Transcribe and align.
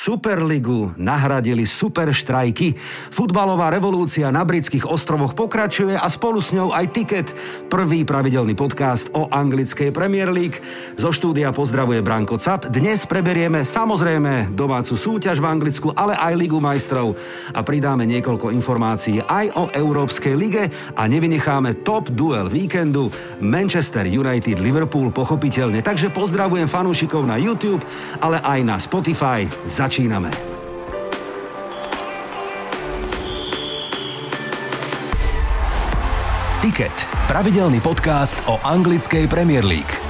Superligu 0.00 0.96
nahradili 0.96 1.68
superštrajky. 1.68 2.72
Futbalová 3.12 3.68
revolúcia 3.68 4.32
na 4.32 4.48
britských 4.48 4.88
ostrovoch 4.88 5.36
pokračuje 5.36 5.92
a 5.92 6.08
spolu 6.08 6.40
s 6.40 6.56
ňou 6.56 6.72
aj 6.72 6.88
Ticket, 6.96 7.28
prvý 7.68 8.08
pravidelný 8.08 8.56
podcast 8.56 9.12
o 9.12 9.28
anglickej 9.28 9.92
Premier 9.92 10.32
League. 10.32 10.56
Zo 10.96 11.12
štúdia 11.12 11.52
pozdravuje 11.52 12.00
Branko 12.00 12.40
Cap. 12.40 12.72
Dnes 12.72 13.04
preberieme 13.04 13.60
samozrejme 13.60 14.56
domácu 14.56 14.96
súťaž 14.96 15.36
v 15.36 15.52
Anglicku, 15.52 15.92
ale 15.92 16.16
aj 16.16 16.32
Ligu 16.32 16.64
majstrov 16.64 17.20
a 17.52 17.60
pridáme 17.60 18.08
niekoľko 18.08 18.56
informácií 18.56 19.20
aj 19.20 19.52
o 19.52 19.68
Európskej 19.68 20.32
lige 20.32 20.72
a 20.96 21.04
nevynecháme 21.04 21.84
top 21.84 22.08
duel 22.16 22.48
víkendu 22.48 23.12
Manchester 23.44 24.08
United 24.08 24.64
Liverpool 24.64 25.12
pochopiteľne. 25.12 25.84
Takže 25.84 26.08
pozdravujem 26.08 26.72
fanúšikov 26.72 27.28
na 27.28 27.36
YouTube, 27.36 27.84
ale 28.24 28.40
aj 28.40 28.60
na 28.64 28.80
Spotify. 28.80 29.44
Začíname. 29.90 30.30
Ticket. 36.62 36.94
Pravidelný 37.26 37.82
podcast 37.82 38.38
o 38.46 38.62
anglickej 38.62 39.26
Premier 39.26 39.66
League. 39.66 40.09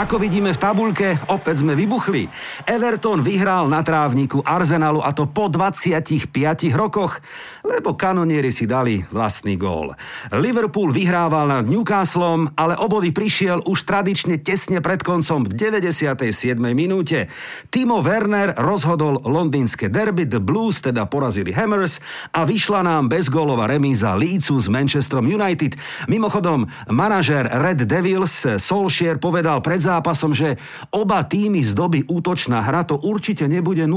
Ako 0.00 0.16
vidíme 0.16 0.48
v 0.48 0.56
tabulke, 0.56 1.20
opäť 1.28 1.60
sme 1.60 1.76
vybuchli. 1.76 2.24
Everton 2.64 3.20
vyhral 3.20 3.68
na 3.68 3.84
trávniku 3.84 4.40
Arsenalu 4.40 5.04
a 5.04 5.12
to 5.12 5.28
po 5.28 5.52
25 5.52 6.32
rokoch, 6.72 7.20
lebo 7.60 7.92
kanonieri 7.92 8.48
si 8.48 8.64
dali 8.64 9.04
vlastný 9.12 9.60
gól. 9.60 9.92
Liverpool 10.32 10.88
vyhrával 10.88 11.52
nad 11.52 11.68
Newcastlom, 11.68 12.56
ale 12.56 12.80
obody 12.80 13.12
prišiel 13.12 13.60
už 13.68 13.84
tradične 13.84 14.40
tesne 14.40 14.80
pred 14.80 15.04
koncom 15.04 15.44
v 15.44 15.52
97. 15.52 16.56
minúte. 16.72 17.28
Timo 17.68 18.00
Werner 18.00 18.56
rozhodol 18.56 19.20
londýnske 19.20 19.92
derby, 19.92 20.24
The 20.24 20.40
Blues 20.40 20.80
teda 20.80 21.12
porazili 21.12 21.52
Hammers 21.52 22.00
a 22.32 22.48
vyšla 22.48 22.88
nám 22.88 23.12
bezgólová 23.12 23.68
remíza 23.68 24.16
Leedsu 24.16 24.64
s 24.64 24.72
Manchesterom 24.72 25.28
United. 25.28 25.76
Mimochodom, 26.08 26.64
manažer 26.88 27.44
Red 27.52 27.84
Devils 27.84 28.48
Solskjaer 28.56 29.20
povedal 29.20 29.60
pred 29.60 29.89
zápasom, 29.90 30.30
že 30.30 30.54
oba 30.94 31.26
týmy 31.26 31.66
z 31.66 31.74
doby 31.74 32.06
útočná 32.06 32.62
hra 32.62 32.86
to 32.86 33.02
určite 33.02 33.50
nebude 33.50 33.82
0-0 33.82 33.90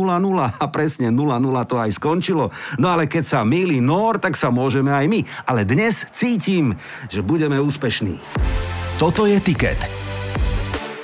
a 0.58 0.66
presne 0.74 1.14
0-0 1.14 1.70
to 1.70 1.76
aj 1.78 1.92
skončilo. 1.94 2.50
No 2.82 2.90
ale 2.90 3.06
keď 3.06 3.24
sa 3.24 3.40
milí 3.46 3.78
Nor, 3.78 4.18
tak 4.18 4.34
sa 4.34 4.50
môžeme 4.50 4.90
aj 4.90 5.06
my. 5.06 5.20
Ale 5.46 5.70
dnes 5.70 6.10
cítim, 6.10 6.74
že 7.14 7.22
budeme 7.22 7.62
úspešní. 7.62 8.18
Toto 8.98 9.30
je 9.30 9.38
tiket. 9.38 9.78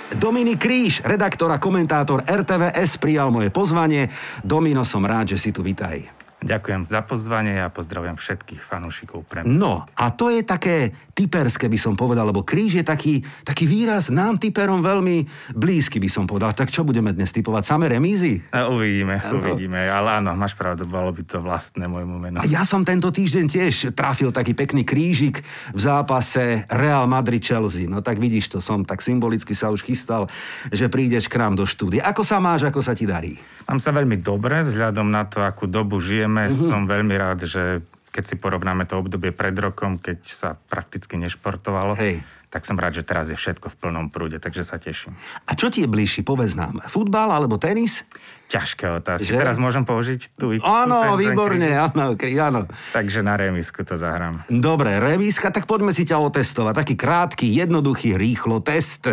Dominik 0.10 0.58
Kríž, 0.58 1.06
redaktor 1.06 1.54
a 1.54 1.62
komentátor 1.62 2.26
RTVS, 2.26 2.98
prijal 2.98 3.30
moje 3.30 3.54
pozvanie. 3.54 4.10
Domino, 4.42 4.82
som 4.82 5.06
rád, 5.06 5.38
že 5.38 5.38
si 5.38 5.50
tu 5.54 5.62
vitaj. 5.62 6.19
Ďakujem 6.40 6.88
za 6.88 7.04
pozvanie 7.04 7.60
a 7.60 7.68
pozdravujem 7.68 8.16
všetkých 8.16 8.64
fanúšikov 8.64 9.28
pre 9.28 9.44
mňa. 9.44 9.52
No, 9.52 9.84
a 9.84 10.06
to 10.16 10.32
je 10.32 10.48
také 10.48 10.96
typerské, 11.12 11.68
by 11.68 11.76
som 11.76 12.00
povedal, 12.00 12.32
lebo 12.32 12.48
kríž 12.48 12.80
je 12.80 12.86
taký, 12.88 13.20
taký 13.44 13.68
výraz 13.68 14.08
nám 14.08 14.40
typerom 14.40 14.80
veľmi 14.80 15.28
blízky, 15.52 16.00
by 16.00 16.08
som 16.08 16.24
povedal. 16.24 16.56
Tak 16.56 16.72
čo 16.72 16.88
budeme 16.88 17.12
dnes 17.12 17.36
typovať? 17.36 17.68
Samé 17.68 17.92
remízy? 17.92 18.40
A 18.56 18.72
uvidíme, 18.72 19.20
ano. 19.20 19.44
uvidíme. 19.44 19.84
Ale 19.92 20.24
áno, 20.24 20.32
máš 20.40 20.56
pravdu, 20.56 20.88
bolo 20.88 21.12
by 21.12 21.24
to 21.28 21.44
vlastné 21.44 21.92
môjmu 21.92 22.16
meno. 22.16 22.40
Ja 22.48 22.64
som 22.64 22.88
tento 22.88 23.12
týždeň 23.12 23.46
tiež 23.52 23.76
trafil 23.92 24.32
taký 24.32 24.56
pekný 24.56 24.88
krížik 24.88 25.44
v 25.76 25.80
zápase 25.80 26.64
Real 26.72 27.04
Madrid-Chelsea. 27.04 27.84
No 27.92 28.00
tak 28.00 28.16
vidíš 28.16 28.56
to, 28.56 28.64
som 28.64 28.88
tak 28.88 29.04
symbolicky 29.04 29.52
sa 29.52 29.76
už 29.76 29.84
chystal, 29.84 30.32
že 30.72 30.88
prídeš 30.88 31.28
k 31.28 31.36
nám 31.36 31.60
do 31.60 31.68
štúdia. 31.68 32.08
Ako 32.08 32.24
sa 32.24 32.40
máš, 32.40 32.64
ako 32.64 32.80
sa 32.80 32.96
ti 32.96 33.04
darí? 33.04 33.36
Mám 33.68 33.78
sa 33.78 33.94
veľmi 33.94 34.18
dobre, 34.24 34.66
vzhľadom 34.66 35.14
na 35.14 35.30
to, 35.30 35.46
akú 35.46 35.70
dobu 35.70 36.02
žijeme. 36.30 36.44
Uh-huh. 36.54 36.70
Som 36.70 36.82
veľmi 36.86 37.16
rád, 37.18 37.50
že 37.50 37.82
keď 38.10 38.24
si 38.26 38.36
porovnáme 38.38 38.90
to 38.90 38.98
obdobie 38.98 39.30
pred 39.30 39.54
rokom, 39.58 40.02
keď 40.02 40.20
sa 40.26 40.50
prakticky 40.58 41.18
nešportovalo, 41.18 41.98
Hej 41.98 42.22
tak 42.50 42.66
som 42.66 42.74
rád, 42.82 42.98
že 42.98 43.06
teraz 43.06 43.30
je 43.30 43.38
všetko 43.38 43.70
v 43.70 43.76
plnom 43.78 44.10
prúde, 44.10 44.42
takže 44.42 44.66
sa 44.66 44.82
teším. 44.82 45.14
A 45.46 45.54
čo 45.54 45.70
ti 45.70 45.86
je 45.86 45.90
bližší, 45.90 46.26
povedz 46.26 46.58
nám, 46.58 46.82
futbal 46.90 47.30
alebo 47.30 47.62
tenis? 47.62 48.02
Ťažké 48.50 48.90
otázky. 48.98 49.30
Že? 49.30 49.46
Teraz 49.46 49.62
môžem 49.62 49.86
použiť 49.86 50.34
tu. 50.34 50.58
Áno, 50.66 51.14
výborne, 51.14 51.70
áno, 51.70 52.18
áno. 52.18 52.62
Takže 52.98 53.22
na 53.22 53.38
remisku 53.38 53.86
to 53.86 53.94
zahrám. 53.94 54.42
Dobre, 54.50 54.98
remiska, 54.98 55.54
tak 55.54 55.70
poďme 55.70 55.94
si 55.94 56.02
ťa 56.02 56.18
otestovať. 56.18 56.74
Taký 56.74 56.96
krátky, 56.98 57.46
jednoduchý, 57.46 58.18
rýchlo 58.18 58.66
test. 58.66 59.06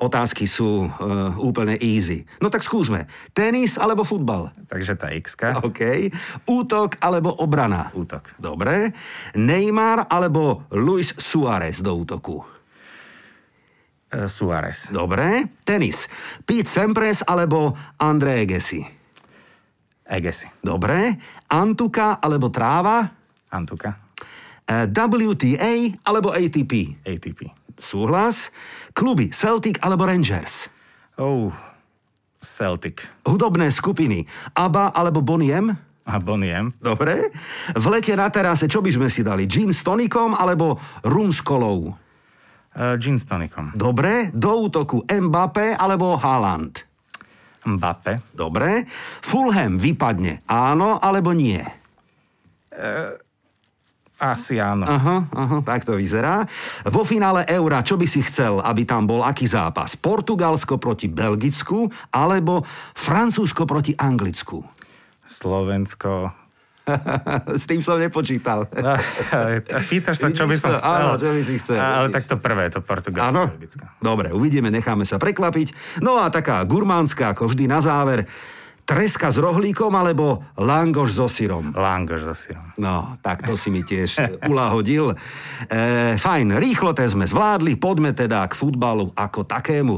Otázky 0.00 0.48
sú 0.48 0.88
uh, 0.88 1.36
úplne 1.36 1.76
easy. 1.76 2.24
No 2.40 2.48
tak 2.48 2.64
skúsme. 2.64 3.04
Tenis 3.36 3.76
alebo 3.76 4.00
futbal? 4.00 4.56
Takže 4.64 4.96
tá 4.96 5.12
x 5.12 5.36
OK. 5.60 6.08
Útok 6.48 6.96
alebo 7.04 7.36
obrana? 7.36 7.92
Útok. 7.92 8.32
Dobre. 8.40 8.96
Neymar 9.36 10.08
alebo 10.08 10.64
Luis 10.72 11.12
Suárez 11.20 11.84
do 11.84 12.00
útoku? 12.00 12.59
E, 14.10 14.26
Suárez. 14.26 14.90
Dobre. 14.90 15.46
Tenis. 15.62 16.10
Pete 16.42 16.66
Sampras 16.66 17.22
alebo 17.22 17.78
André 17.94 18.42
Agassi? 18.42 18.82
Agassi. 20.10 20.50
Dobre. 20.58 21.14
Antuka 21.46 22.18
alebo 22.18 22.50
tráva? 22.50 23.06
Antuka. 23.54 23.94
E, 24.66 24.90
WTA 24.90 26.02
alebo 26.02 26.34
ATP? 26.34 26.98
ATP. 27.06 27.54
Súhlas. 27.78 28.50
Kluby 28.90 29.30
Celtic 29.30 29.78
alebo 29.78 30.10
Rangers? 30.10 30.66
Oh, 31.14 31.54
Celtic. 32.42 33.06
Hudobné 33.22 33.70
skupiny 33.70 34.26
ABBA 34.58 34.90
alebo 34.90 35.22
Boniem? 35.22 35.70
A 36.02 36.18
Boniem. 36.18 36.74
Dobre. 36.82 37.30
V 37.78 37.84
lete 37.86 38.16
na 38.18 38.26
terase 38.26 38.66
čo 38.66 38.82
by 38.82 38.90
sme 38.90 39.06
si 39.06 39.22
dali? 39.22 39.46
Gin 39.46 39.70
s 39.70 39.86
tonikom 39.86 40.34
alebo 40.34 40.80
rum 41.06 41.30
s 41.30 41.38
kolou? 41.38 41.94
Uh, 42.80 42.96
gin 42.96 43.20
s 43.20 43.28
tonikom. 43.28 43.76
Dobre, 43.76 44.32
do 44.32 44.64
útoku 44.64 45.04
Mbappé 45.04 45.76
alebo 45.76 46.16
Haaland? 46.16 46.80
Mbappé. 47.68 48.24
Dobre. 48.32 48.88
Fulham 49.20 49.76
vypadne, 49.76 50.40
áno 50.48 50.96
alebo 50.96 51.36
nie? 51.36 51.60
Uh, 52.72 53.20
asi 54.16 54.56
áno. 54.56 54.88
Aha, 54.88 55.28
aha, 55.28 55.56
tak 55.60 55.84
to 55.84 56.00
vyzerá. 56.00 56.48
Vo 56.88 57.04
finále 57.04 57.44
Eura, 57.52 57.84
čo 57.84 58.00
by 58.00 58.08
si 58.08 58.24
chcel, 58.24 58.64
aby 58.64 58.88
tam 58.88 59.04
bol 59.04 59.24
aký 59.24 59.44
zápas? 59.44 59.92
Portugalsko 59.96 60.80
proti 60.80 61.08
Belgicku 61.08 61.84
alebo 62.16 62.64
Francúzsko 62.96 63.68
proti 63.68 63.92
Anglicku? 63.92 64.60
Slovensko 65.28 66.32
S 67.60 67.64
tým 67.68 67.80
som 67.84 68.00
nepočítal. 68.00 68.66
No, 68.72 68.92
pýtaš 69.86 70.16
sa, 70.20 70.28
čo 70.32 70.48
by 70.48 70.56
som 70.56 70.76
chcel. 70.76 70.80
Áno, 70.80 71.10
čo 71.20 71.28
by 71.30 71.42
si 71.44 71.54
chcel. 71.60 71.78
Ale 71.78 72.08
tak 72.10 72.24
to 72.26 72.36
prvé, 72.40 72.72
to 72.72 72.80
portugalské. 72.82 73.70
Dobre, 74.00 74.32
uvidíme, 74.32 74.72
necháme 74.72 75.04
sa 75.04 75.20
prekvapiť. 75.20 76.00
No 76.02 76.18
a 76.18 76.32
taká 76.32 76.62
gurmánska, 76.64 77.36
ako 77.36 77.52
vždy 77.52 77.64
na 77.70 77.80
záver. 77.82 78.26
Treska 78.90 79.30
s 79.30 79.38
rohlíkom 79.38 79.94
alebo 79.94 80.42
langoš 80.58 81.14
so 81.14 81.30
syrom? 81.30 81.70
Langoš 81.70 82.26
so 82.26 82.34
syrom. 82.34 82.74
No, 82.74 83.14
tak 83.22 83.46
to 83.46 83.54
si 83.54 83.70
mi 83.70 83.86
tiež 83.86 84.18
ulahodil. 84.50 85.14
E, 85.70 86.18
fajn, 86.18 86.58
rýchlo 86.58 86.90
te 86.90 87.06
sme 87.06 87.22
zvládli, 87.22 87.78
poďme 87.78 88.10
teda 88.10 88.42
k 88.50 88.58
futbalu 88.58 89.14
ako 89.14 89.46
takému. 89.46 89.94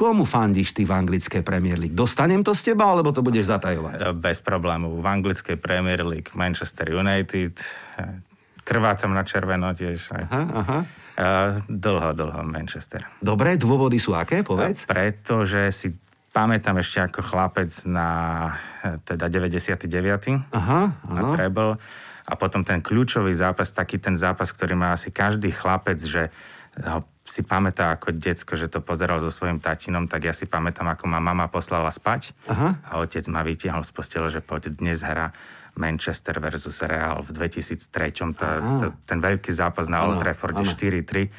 Komu 0.00 0.24
fandíš 0.24 0.72
ty 0.72 0.88
v 0.88 0.96
anglickej 0.96 1.44
Premier 1.44 1.76
League? 1.76 1.92
Dostanem 1.92 2.40
to 2.40 2.56
z 2.56 2.72
teba, 2.72 2.88
alebo 2.88 3.12
to 3.12 3.20
budeš 3.20 3.52
zatajovať? 3.52 4.00
E, 4.00 4.16
bez 4.16 4.40
problémov. 4.40 4.96
V 4.96 5.04
anglickej 5.04 5.60
Premier 5.60 6.00
League 6.00 6.32
Manchester 6.32 6.88
United, 6.88 7.60
e, 8.00 8.04
krvácam 8.64 9.12
na 9.12 9.28
červeno 9.28 9.76
tiež. 9.76 10.08
Aha, 10.16 10.42
aha. 10.56 10.78
E, 11.20 11.28
dlho, 11.68 12.16
dlho 12.16 12.40
Manchester. 12.48 13.04
Dobre, 13.20 13.60
dôvody 13.60 14.00
sú 14.00 14.16
aké, 14.16 14.40
povedz? 14.40 14.88
Pretože 14.88 15.68
si 15.68 15.92
pamätám 16.32 16.80
ešte 16.80 17.04
ako 17.04 17.20
chlapec 17.20 17.68
na 17.84 18.08
teda 19.04 19.28
99. 19.28 19.84
Aha, 20.48 20.96
na 21.12 21.22
treble. 21.36 21.76
A 22.24 22.32
potom 22.40 22.64
ten 22.64 22.80
kľúčový 22.80 23.36
zápas, 23.36 23.68
taký 23.68 24.00
ten 24.00 24.16
zápas, 24.16 24.48
ktorý 24.48 24.80
má 24.80 24.96
asi 24.96 25.12
každý 25.12 25.52
chlapec, 25.52 26.00
že 26.00 26.32
ho 26.80 27.04
si 27.30 27.46
pamätá 27.46 27.94
ako 27.94 28.10
decko, 28.10 28.58
že 28.58 28.66
to 28.66 28.82
pozeral 28.82 29.22
so 29.22 29.30
svojím 29.30 29.62
tatinom, 29.62 30.10
tak 30.10 30.26
ja 30.26 30.34
si 30.34 30.50
pamätám, 30.50 30.90
ako 30.90 31.06
ma 31.06 31.22
mama 31.22 31.46
poslala 31.46 31.94
spať 31.94 32.34
Aha. 32.50 32.82
a 32.82 32.98
otec 32.98 33.22
ma 33.30 33.46
vytiahol 33.46 33.86
z 33.86 33.92
postele, 33.94 34.26
že 34.26 34.42
poď 34.42 34.74
dnes 34.74 34.98
hra 35.06 35.30
Manchester 35.78 36.40
versus 36.42 36.82
Real 36.82 37.22
v 37.22 37.30
2003. 37.36 38.34
Tá, 38.34 38.58
tá, 38.58 38.86
ten 39.06 39.18
veľký 39.22 39.52
zápas 39.54 39.86
na 39.86 40.02
Old 40.02 40.18
Trafforde 40.18 40.66
4-3. 40.66 41.30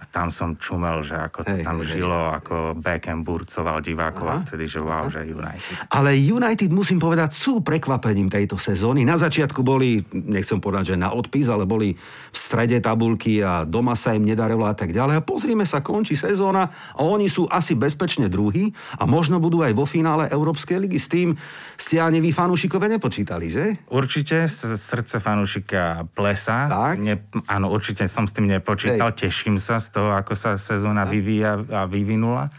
A 0.00 0.04
tam 0.10 0.32
som 0.34 0.58
čumel, 0.58 1.06
že 1.06 1.14
ako 1.14 1.46
hej, 1.46 1.62
tam 1.62 1.82
hej, 1.82 1.98
žilo, 1.98 2.20
hej. 2.30 2.36
ako 2.42 2.54
Beckham 2.80 3.22
burcoval 3.22 3.78
divákov 3.84 4.26
Aha. 4.26 4.36
a 4.40 4.44
vtedy, 4.44 4.64
že 4.66 4.80
wow, 4.82 5.06
Aha. 5.06 5.12
že 5.12 5.20
United. 5.22 5.74
Ale 5.92 6.10
United, 6.16 6.70
musím 6.74 6.98
povedať, 6.98 7.36
sú 7.36 7.62
prekvapením 7.62 8.26
tejto 8.32 8.58
sezóny. 8.58 9.06
Na 9.06 9.20
začiatku 9.20 9.62
boli, 9.62 10.02
nechcem 10.12 10.58
povedať, 10.58 10.94
že 10.94 10.96
na 10.98 11.12
odpis, 11.14 11.46
ale 11.46 11.68
boli 11.68 11.94
v 11.96 12.36
strede 12.36 12.80
tabulky 12.82 13.40
a 13.44 13.62
doma 13.62 13.94
sa 13.94 14.16
im 14.16 14.26
nedarilo 14.26 14.66
a 14.66 14.74
tak 14.74 14.90
ďalej. 14.90 15.20
A 15.20 15.26
pozrime 15.26 15.68
sa, 15.68 15.84
končí 15.84 16.18
sezóna 16.18 16.68
a 16.96 17.00
oni 17.04 17.30
sú 17.30 17.46
asi 17.46 17.76
bezpečne 17.76 18.26
druhí 18.26 18.72
a 18.98 19.04
možno 19.04 19.38
budú 19.38 19.62
aj 19.62 19.72
vo 19.76 19.84
finále 19.84 20.26
Európskej 20.32 20.80
ligy. 20.82 20.98
S 20.98 21.08
tým 21.12 21.28
ste 21.76 22.00
ani 22.00 22.18
vy 22.18 22.32
fanúšikové 22.32 22.88
nepočítali, 22.90 23.46
že? 23.52 23.75
Určite, 23.88 24.48
srdce 24.76 25.20
fanúšika 25.20 26.08
plesa. 26.12 26.66
Tak? 26.66 26.96
Ne, 27.00 27.20
áno, 27.46 27.72
určite 27.72 28.08
som 28.10 28.24
s 28.24 28.32
tým 28.32 28.48
nepočítal. 28.48 29.12
Hej. 29.12 29.28
Teším 29.28 29.56
sa 29.60 29.78
z 29.78 29.92
toho, 29.94 30.16
ako 30.16 30.32
sa 30.34 30.56
sezóna 30.56 31.04
vyvíja 31.04 31.60
a 31.72 31.84
vyvinula. 31.84 32.50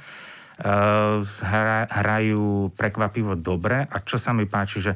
Uh, 0.58 1.22
hra, 1.46 1.86
hrajú 1.86 2.74
prekvapivo 2.74 3.38
dobre 3.38 3.86
a 3.86 4.02
čo 4.02 4.18
sa 4.18 4.34
mi 4.34 4.50
páči, 4.50 4.82
že 4.82 4.94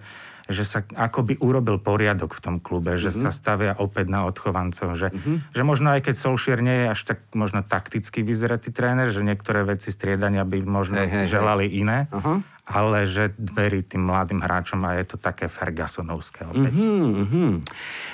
že 0.51 0.68
sa 0.68 0.83
akoby 0.83 1.39
urobil 1.39 1.79
poriadok 1.79 2.35
v 2.35 2.41
tom 2.44 2.56
klube, 2.59 3.00
že 3.00 3.09
mm-hmm. 3.09 3.23
sa 3.23 3.31
stavia 3.31 3.73
opäť 3.79 4.12
na 4.12 4.27
odchovancov, 4.27 5.00
že, 5.00 5.09
mm-hmm. 5.09 5.56
že 5.56 5.62
možno 5.63 5.95
aj 5.95 6.01
keď 6.06 6.15
Solskjaer 6.19 6.62
nie 6.62 6.77
je 6.85 6.88
až 6.91 7.01
tak 7.07 7.19
možno 7.31 7.63
takticky 7.63 8.21
vyzeratý 8.21 8.69
tréner, 8.75 9.09
že 9.09 9.23
niektoré 9.23 9.63
veci 9.63 9.89
striedania 9.89 10.44
by 10.44 10.59
možno 10.68 11.00
hey, 11.00 11.07
hey, 11.07 11.31
želali 11.31 11.71
hey. 11.71 11.81
iné, 11.81 12.00
uh-huh 12.12 12.44
ale 12.71 13.06
že 13.06 13.35
verí 13.38 13.83
tým 13.83 14.07
mladým 14.07 14.39
hráčom 14.39 14.79
a 14.88 14.95
je 14.97 15.06
to 15.12 15.18
také 15.19 15.51
Fergusonovské 15.51 16.47
opäť. 16.47 16.71
Mm-hmm. 16.71 17.51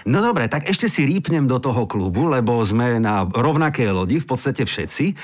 No 0.09 0.17
dobre, 0.19 0.49
tak 0.49 0.65
ešte 0.65 0.89
si 0.89 1.05
rýpnem 1.05 1.45
do 1.45 1.61
toho 1.61 1.85
klubu, 1.85 2.25
lebo 2.25 2.57
sme 2.65 2.97
na 2.97 3.23
rovnakej 3.23 3.93
lodi, 3.93 4.17
v 4.17 4.27
podstate 4.27 4.65
všetci. 4.65 5.05
E, 5.07 5.15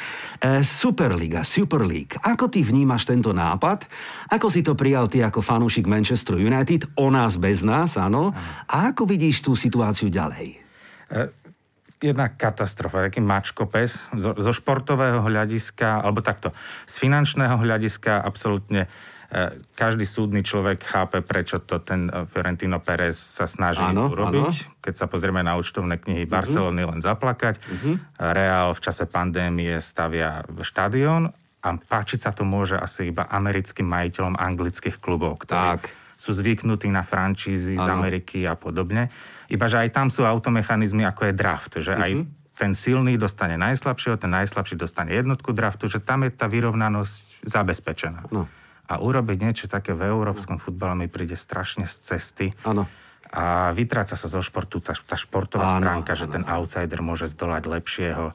Superliga, 0.61 1.41
Super 1.41 1.81
League. 1.83 2.15
Ako 2.21 2.47
ty 2.47 2.61
vnímaš 2.61 3.09
tento 3.09 3.33
nápad? 3.33 3.89
Ako 4.29 4.47
si 4.53 4.61
to 4.61 4.77
prijal 4.77 5.09
ty 5.09 5.25
ako 5.25 5.41
fanúšik 5.41 5.89
Manchester 5.89 6.37
United? 6.37 6.87
O 6.95 7.09
nás 7.09 7.35
bez 7.35 7.65
nás, 7.65 7.97
áno. 7.97 8.31
A 8.69 8.93
ako 8.93 9.09
vidíš 9.09 9.43
tú 9.43 9.57
situáciu 9.57 10.13
ďalej? 10.13 10.61
E, 11.09 11.43
jedna 12.03 12.27
katastrofa, 12.27 13.07
taký 13.07 13.23
mačkopes 13.23 14.11
zo, 14.11 14.35
zo 14.35 14.51
športového 14.51 15.23
hľadiska, 15.23 16.03
alebo 16.03 16.19
takto, 16.19 16.51
z 16.83 16.95
finančného 16.99 17.55
hľadiska 17.55 18.19
absolútne 18.19 18.91
každý 19.73 20.05
súdny 20.05 20.45
človek 20.45 20.85
chápe, 20.85 21.25
prečo 21.25 21.57
to 21.57 21.81
ten 21.81 22.05
e, 22.05 22.29
Fiorentino 22.29 22.77
Pérez 22.77 23.17
sa 23.17 23.49
snaží 23.49 23.81
áno, 23.81 24.13
urobiť. 24.13 24.53
Áno. 24.53 24.77
Keď 24.77 24.93
sa 24.93 25.05
pozrieme 25.09 25.41
na 25.41 25.57
účtovné 25.57 25.97
knihy 25.97 26.29
uh-huh. 26.29 26.33
Barcelony, 26.37 26.85
len 26.85 27.01
zaplakať. 27.01 27.57
Uh-huh. 27.57 27.97
Real 28.21 28.77
v 28.77 28.79
čase 28.83 29.09
pandémie 29.09 29.81
stavia 29.81 30.45
štadión 30.61 31.33
a 31.65 31.69
páčiť 31.73 32.19
sa 32.21 32.31
to 32.35 32.45
môže 32.45 32.77
asi 32.77 33.09
iba 33.09 33.25
americkým 33.25 33.89
majiteľom 33.89 34.37
anglických 34.37 35.01
klubov, 35.01 35.47
ktorí 35.47 35.81
tak. 35.81 35.89
sú 36.13 36.35
zvyknutí 36.37 36.91
na 36.93 37.01
francízy 37.01 37.73
z 37.73 37.87
Ameriky 37.87 38.45
a 38.45 38.53
podobne. 38.53 39.09
Iba, 39.49 39.65
že 39.65 39.81
aj 39.81 39.89
tam 39.95 40.07
sú 40.13 40.27
automechanizmy, 40.27 41.09
ako 41.09 41.31
je 41.31 41.33
draft, 41.33 41.73
že 41.81 41.97
uh-huh. 41.97 42.05
aj 42.05 42.11
mhm. 42.21 42.23
ten 42.53 42.71
silný 42.77 43.17
dostane 43.17 43.57
najslabšieho, 43.57 44.21
ten 44.21 44.29
najslabší 44.29 44.77
dostane 44.77 45.09
jednotku 45.09 45.57
draftu, 45.57 45.89
že 45.89 45.97
tam 45.97 46.21
je 46.21 46.29
tá 46.29 46.45
vyrovnanosť 46.45 47.49
zabezpečená. 47.49 48.29
No 48.29 48.45
a 48.87 48.99
urobiť 48.99 49.37
niečo 49.39 49.65
také 49.71 49.95
v 49.95 50.11
európskom 50.11 50.59
futbale 50.59 50.93
mi 50.95 51.07
príde 51.07 51.39
strašne 51.39 51.87
z 51.87 51.95
cesty. 52.13 52.47
Áno. 52.67 52.83
A 53.33 53.73
vytráca 53.73 54.13
sa 54.13 54.27
zo 54.29 54.45
športu 54.45 54.77
tá, 54.77 54.93
tá 54.93 55.17
športová 55.17 55.73
áno, 55.73 55.81
stránka, 55.81 56.13
áno. 56.13 56.19
že 56.21 56.25
ten 56.29 56.43
outsider 56.45 57.01
môže 57.01 57.25
zdolať 57.31 57.63
lepšieho. 57.65 58.25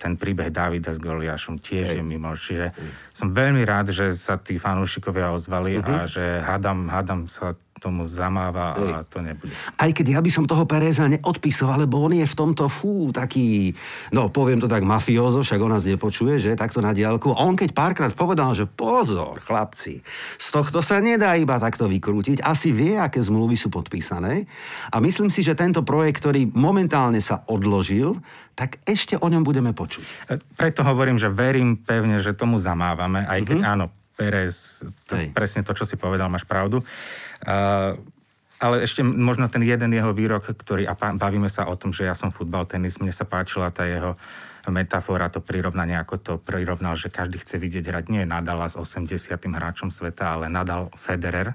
Ten 0.00 0.16
príbeh 0.16 0.48
Davida 0.48 0.96
s 0.96 1.00
Goliášom 1.00 1.60
tiež 1.60 1.92
Hej. 1.92 1.96
je 2.00 2.04
mimo. 2.04 2.32
Čiže 2.32 2.72
som 3.12 3.28
veľmi 3.34 3.60
rád, 3.68 3.92
že 3.92 4.16
sa 4.16 4.40
tí 4.40 4.56
fanúšikovia 4.56 5.36
ozvali 5.36 5.76
uh-huh. 5.76 5.84
a 5.84 5.96
mhm. 6.04 6.08
že 6.08 6.24
hádam, 6.40 6.88
hádam 6.88 7.20
sa 7.28 7.58
tomu 7.78 8.04
zamáva 8.04 8.74
a 8.74 9.06
to 9.06 9.22
nebude. 9.22 9.54
Aj 9.78 9.90
keď 9.90 10.18
ja 10.18 10.20
by 10.20 10.30
som 10.30 10.44
toho 10.44 10.66
Pereza 10.66 11.06
neodpisoval, 11.06 11.86
lebo 11.86 12.02
on 12.02 12.18
je 12.18 12.26
v 12.26 12.34
tomto 12.34 12.66
fú 12.66 13.14
taký, 13.14 13.72
no 14.12 14.28
poviem 14.28 14.58
to 14.58 14.66
tak 14.66 14.82
mafiozo, 14.82 15.46
však 15.46 15.62
on 15.62 15.72
nás 15.78 15.86
nepočuje, 15.86 16.42
že 16.42 16.58
takto 16.58 16.82
na 16.82 16.90
diálku. 16.90 17.32
On 17.32 17.54
keď 17.54 17.70
párkrát 17.72 18.12
povedal, 18.12 18.52
že 18.58 18.66
pozor, 18.66 19.40
chlapci, 19.46 20.02
z 20.36 20.48
tohto 20.50 20.82
sa 20.82 20.98
nedá 20.98 21.38
iba 21.38 21.56
takto 21.62 21.86
vykrútiť, 21.86 22.42
asi 22.42 22.74
vie, 22.74 22.98
aké 22.98 23.22
zmluvy 23.22 23.54
sú 23.54 23.70
podpísané. 23.70 24.44
A 24.92 24.98
myslím 24.98 25.30
si, 25.30 25.46
že 25.46 25.54
tento 25.54 25.86
projekt, 25.86 26.20
ktorý 26.20 26.50
momentálne 26.52 27.22
sa 27.22 27.46
odložil, 27.46 28.18
tak 28.58 28.82
ešte 28.82 29.14
o 29.14 29.26
ňom 29.30 29.46
budeme 29.46 29.70
počuť. 29.70 30.34
Preto 30.58 30.82
hovorím, 30.82 31.14
že 31.14 31.30
verím 31.30 31.78
pevne, 31.78 32.18
že 32.18 32.34
tomu 32.34 32.58
zamávame, 32.58 33.22
aj 33.22 33.46
keď 33.46 33.58
mm-hmm. 33.62 33.74
áno, 33.78 33.86
Perez, 34.18 34.82
to, 35.06 35.14
presne 35.30 35.62
to, 35.62 35.70
čo 35.70 35.86
si 35.86 35.94
povedal, 35.94 36.26
máš 36.26 36.42
pravdu. 36.42 36.82
Uh, 37.46 37.94
ale 38.58 38.82
ešte 38.82 39.06
možno 39.06 39.46
ten 39.46 39.62
jeden 39.62 39.94
jeho 39.94 40.10
výrok, 40.10 40.50
ktorý, 40.50 40.90
a 40.90 40.98
bavíme 40.98 41.46
sa 41.46 41.70
o 41.70 41.78
tom, 41.78 41.94
že 41.94 42.10
ja 42.10 42.18
som 42.18 42.34
futbal, 42.34 42.66
tenis, 42.66 42.98
mne 42.98 43.14
sa 43.14 43.22
páčila 43.22 43.70
tá 43.70 43.86
jeho 43.86 44.18
metafora, 44.66 45.30
to 45.30 45.38
prirovnanie, 45.38 45.94
ako 45.94 46.14
to 46.18 46.32
prirovnal, 46.42 46.98
že 46.98 47.08
každý 47.08 47.38
chce 47.38 47.56
vidieť 47.62 47.84
hrať 47.88 48.04
nie 48.10 48.26
Nadala 48.26 48.66
s 48.66 48.74
80. 48.74 49.30
hráčom 49.38 49.94
sveta, 49.94 50.34
ale 50.34 50.50
Nadal 50.50 50.90
Federer. 50.98 51.54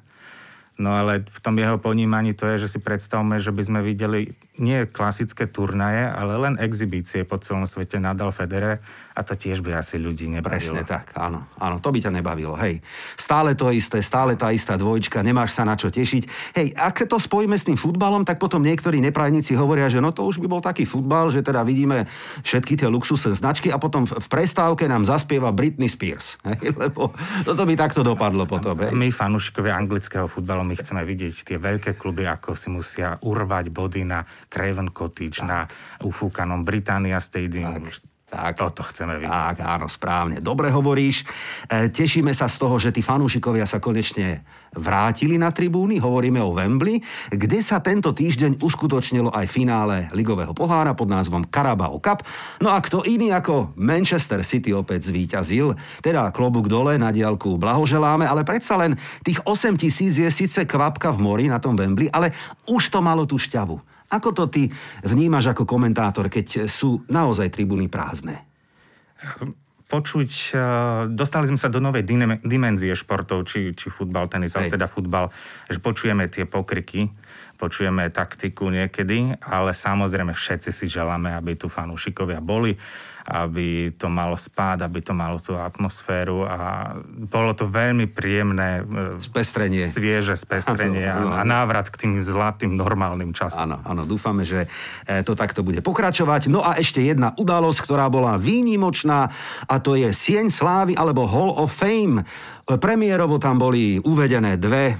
No 0.81 0.98
ale 0.98 1.22
v 1.22 1.40
tom 1.40 1.54
jeho 1.54 1.78
ponímaní 1.78 2.34
to 2.34 2.50
je, 2.50 2.66
že 2.66 2.78
si 2.78 2.80
predstavme, 2.81 3.38
že 3.38 3.54
by 3.54 3.62
sme 3.62 3.80
videli 3.86 4.34
nie 4.58 4.86
klasické 4.86 5.50
turnaje, 5.50 6.06
ale 6.06 6.38
len 6.38 6.56
exibície 6.62 7.25
po 7.25 7.42
celom 7.42 7.66
svete 7.66 7.98
Nadal 7.98 8.30
Federer 8.30 8.81
a 9.14 9.22
to 9.22 9.34
tiež 9.34 9.62
by 9.62 9.78
asi 9.78 10.02
ľudí 10.02 10.30
nebavilo. 10.30 10.78
Presne 10.78 10.81
tak, 10.86 11.14
áno, 11.18 11.46
áno, 11.58 11.78
to 11.81 11.90
by 11.94 12.02
ťa 12.02 12.12
nebavilo, 12.14 12.54
hej. 12.58 12.81
Stále 13.18 13.54
to 13.54 13.70
isté, 13.70 14.02
stále 14.02 14.34
tá 14.34 14.50
istá 14.50 14.74
dvojčka, 14.78 15.25
nemáš 15.25 15.58
sa 15.58 15.66
na 15.66 15.78
čo 15.78 15.94
tešiť. 15.94 16.54
Hej, 16.58 16.68
ak 16.74 17.06
to 17.06 17.18
spojíme 17.18 17.54
s 17.54 17.66
tým 17.66 17.78
futbalom, 17.78 18.26
tak 18.26 18.42
potom 18.42 18.62
niektorí 18.62 19.02
neprajníci 19.02 19.54
hovoria, 19.58 19.90
že 19.90 20.02
no 20.02 20.10
to 20.10 20.26
už 20.26 20.42
by 20.42 20.50
bol 20.50 20.62
taký 20.62 20.86
futbal, 20.86 21.30
že 21.30 21.46
teda 21.46 21.62
vidíme 21.62 22.10
všetky 22.42 22.78
tie 22.78 22.90
luxusné 22.90 23.38
značky 23.38 23.69
a 23.74 23.78
potom 23.78 24.06
v 24.06 24.28
prestávke 24.30 24.86
nám 24.90 25.06
zaspieva 25.06 25.54
Britney 25.54 25.90
Spears. 25.90 26.38
Hej, 26.46 26.74
lebo 26.81 27.14
toto 27.46 27.62
by 27.66 27.74
takto 27.74 28.02
dopadlo 28.02 28.46
potom. 28.50 28.74
Hej. 28.81 28.94
My, 28.94 29.14
fanúšikovia 29.14 29.78
anglického 29.78 30.26
futbalu, 30.26 30.62
my 30.63 30.75
chceme 30.80 31.04
vidieť 31.04 31.36
tie 31.44 31.57
veľké 31.60 32.00
kluby, 32.00 32.27
ako 32.27 32.56
si 32.56 32.71
musia 32.71 33.19
urvať 33.21 33.69
body 33.69 34.04
na 34.07 34.24
Craven 34.48 34.92
Cottage, 34.95 35.44
tak. 35.44 35.48
na 35.48 35.60
ufúkanom 36.04 36.63
Britannia 36.63 37.19
Stadium. 37.19 37.83
Tak 37.83 38.12
tak. 38.33 38.57
Toto 38.57 38.81
chceme 38.81 39.21
vidieť. 39.21 39.30
Tak, 39.30 39.57
áno, 39.62 39.85
správne. 39.85 40.41
Dobre 40.41 40.74
hovoríš. 40.74 41.21
E, 41.69 41.94
tešíme 41.94 42.33
sa 42.33 42.50
z 42.50 42.57
toho, 42.57 42.81
že 42.81 42.89
tí 42.89 43.06
fanúšikovia 43.06 43.69
sa 43.69 43.77
konečne 43.77 44.41
vrátili 44.74 45.38
na 45.38 45.53
tribúny. 45.53 46.01
Hovoríme 46.01 46.41
o 46.41 46.57
Wembley, 46.57 46.97
kde 47.30 47.62
sa 47.62 47.77
tento 47.77 48.09
týždeň 48.09 48.57
uskutočnilo 48.57 49.30
aj 49.30 49.45
finále 49.45 50.09
ligového 50.18 50.50
pohára 50.57 50.97
pod 50.97 51.13
názvom 51.13 51.45
Carabao 51.45 52.01
Cup. 52.01 52.25
No 52.57 52.74
a 52.74 52.81
kto 52.81 53.06
iný 53.06 53.30
ako 53.30 53.77
Manchester 53.77 54.41
City 54.41 54.74
opäť 54.74 55.13
zvíťazil. 55.13 55.77
Teda 56.01 56.33
klobúk 56.33 56.65
dole, 56.65 56.97
na 56.97 57.13
diálku 57.13 57.62
blahoželáme, 57.62 58.25
ale 58.25 58.41
predsa 58.41 58.74
len 58.81 58.97
tých 59.21 59.38
8 59.45 59.77
tisíc 59.77 60.18
je 60.18 60.30
síce 60.33 60.65
kvapka 60.65 61.13
v 61.13 61.21
mori 61.21 61.45
na 61.45 61.61
tom 61.61 61.78
Wembley, 61.78 62.09
ale 62.09 62.33
už 62.66 62.90
to 62.90 62.97
malo 62.97 63.30
tú 63.30 63.37
šťavu. 63.37 63.93
Ako 64.14 64.30
to 64.30 64.46
ty 64.46 64.70
vnímaš 65.02 65.58
ako 65.58 65.66
komentátor, 65.66 66.30
keď 66.30 66.70
sú 66.70 67.02
naozaj 67.10 67.50
tribúny 67.50 67.90
prázdne? 67.90 68.46
Počuť, 69.94 70.32
eh, 70.54 70.62
dostali 71.14 71.46
sme 71.46 71.60
sa 71.60 71.70
do 71.70 71.78
novej 71.78 72.02
dimenzie 72.42 72.94
športov, 72.98 73.46
či, 73.46 73.78
či 73.78 73.94
futbal, 73.94 74.26
tenis, 74.26 74.58
ale 74.58 74.74
teda 74.74 74.90
futbal, 74.90 75.30
že 75.70 75.78
počujeme 75.78 76.26
tie 76.34 76.50
pokriky, 76.50 77.14
počujeme 77.62 78.10
taktiku 78.10 78.74
niekedy, 78.74 79.38
ale 79.38 79.72
samozrejme 79.78 80.34
všetci 80.34 80.70
si 80.74 80.86
želáme, 80.90 81.38
aby 81.38 81.54
tu 81.54 81.70
fanúšikovia 81.70 82.42
boli 82.42 82.74
aby 83.23 83.95
to 83.95 84.11
malo 84.11 84.35
spád, 84.35 84.83
aby 84.83 84.99
to 84.99 85.15
malo 85.15 85.39
tú 85.39 85.56
atmosféru 85.56 86.44
a 86.44 86.92
bolo 87.07 87.56
to 87.56 87.63
veľmi 87.63 88.11
príjemné 88.11 88.83
e, 88.83 89.23
spestrenie. 89.23 89.87
svieže 89.87 90.35
spestrenie 90.35 91.07
ano, 91.07 91.31
a, 91.31 91.39
a 91.39 91.47
návrat 91.47 91.87
k 91.87 92.03
tým 92.03 92.19
zlatým 92.19 92.75
normálnym 92.75 93.31
časom. 93.31 93.63
Áno, 93.63 93.77
áno, 93.87 94.03
dúfame, 94.03 94.44
že 94.44 94.68
e, 95.07 95.23
to 95.23 95.39
takto 95.39 95.63
bude 95.63 95.80
pokračovať. 95.80 96.51
No 96.51 96.59
a 96.59 96.75
ešte 96.75 96.99
jedna 96.99 97.31
udalosť, 97.39 97.80
ktorá 97.87 98.11
bola 98.11 98.35
výnimočná 98.35 99.31
a 99.71 99.75
to 99.80 99.95
je 99.95 100.11
Sieň 100.11 100.51
slávy 100.51 100.92
alebo 100.99 101.23
Hall 101.23 101.56
of 101.56 101.71
Fame. 101.71 102.27
Premiérovo 102.63 103.44
tam 103.44 103.59
boli 103.59 103.99
uvedené 103.99 104.56
dve 104.56 104.95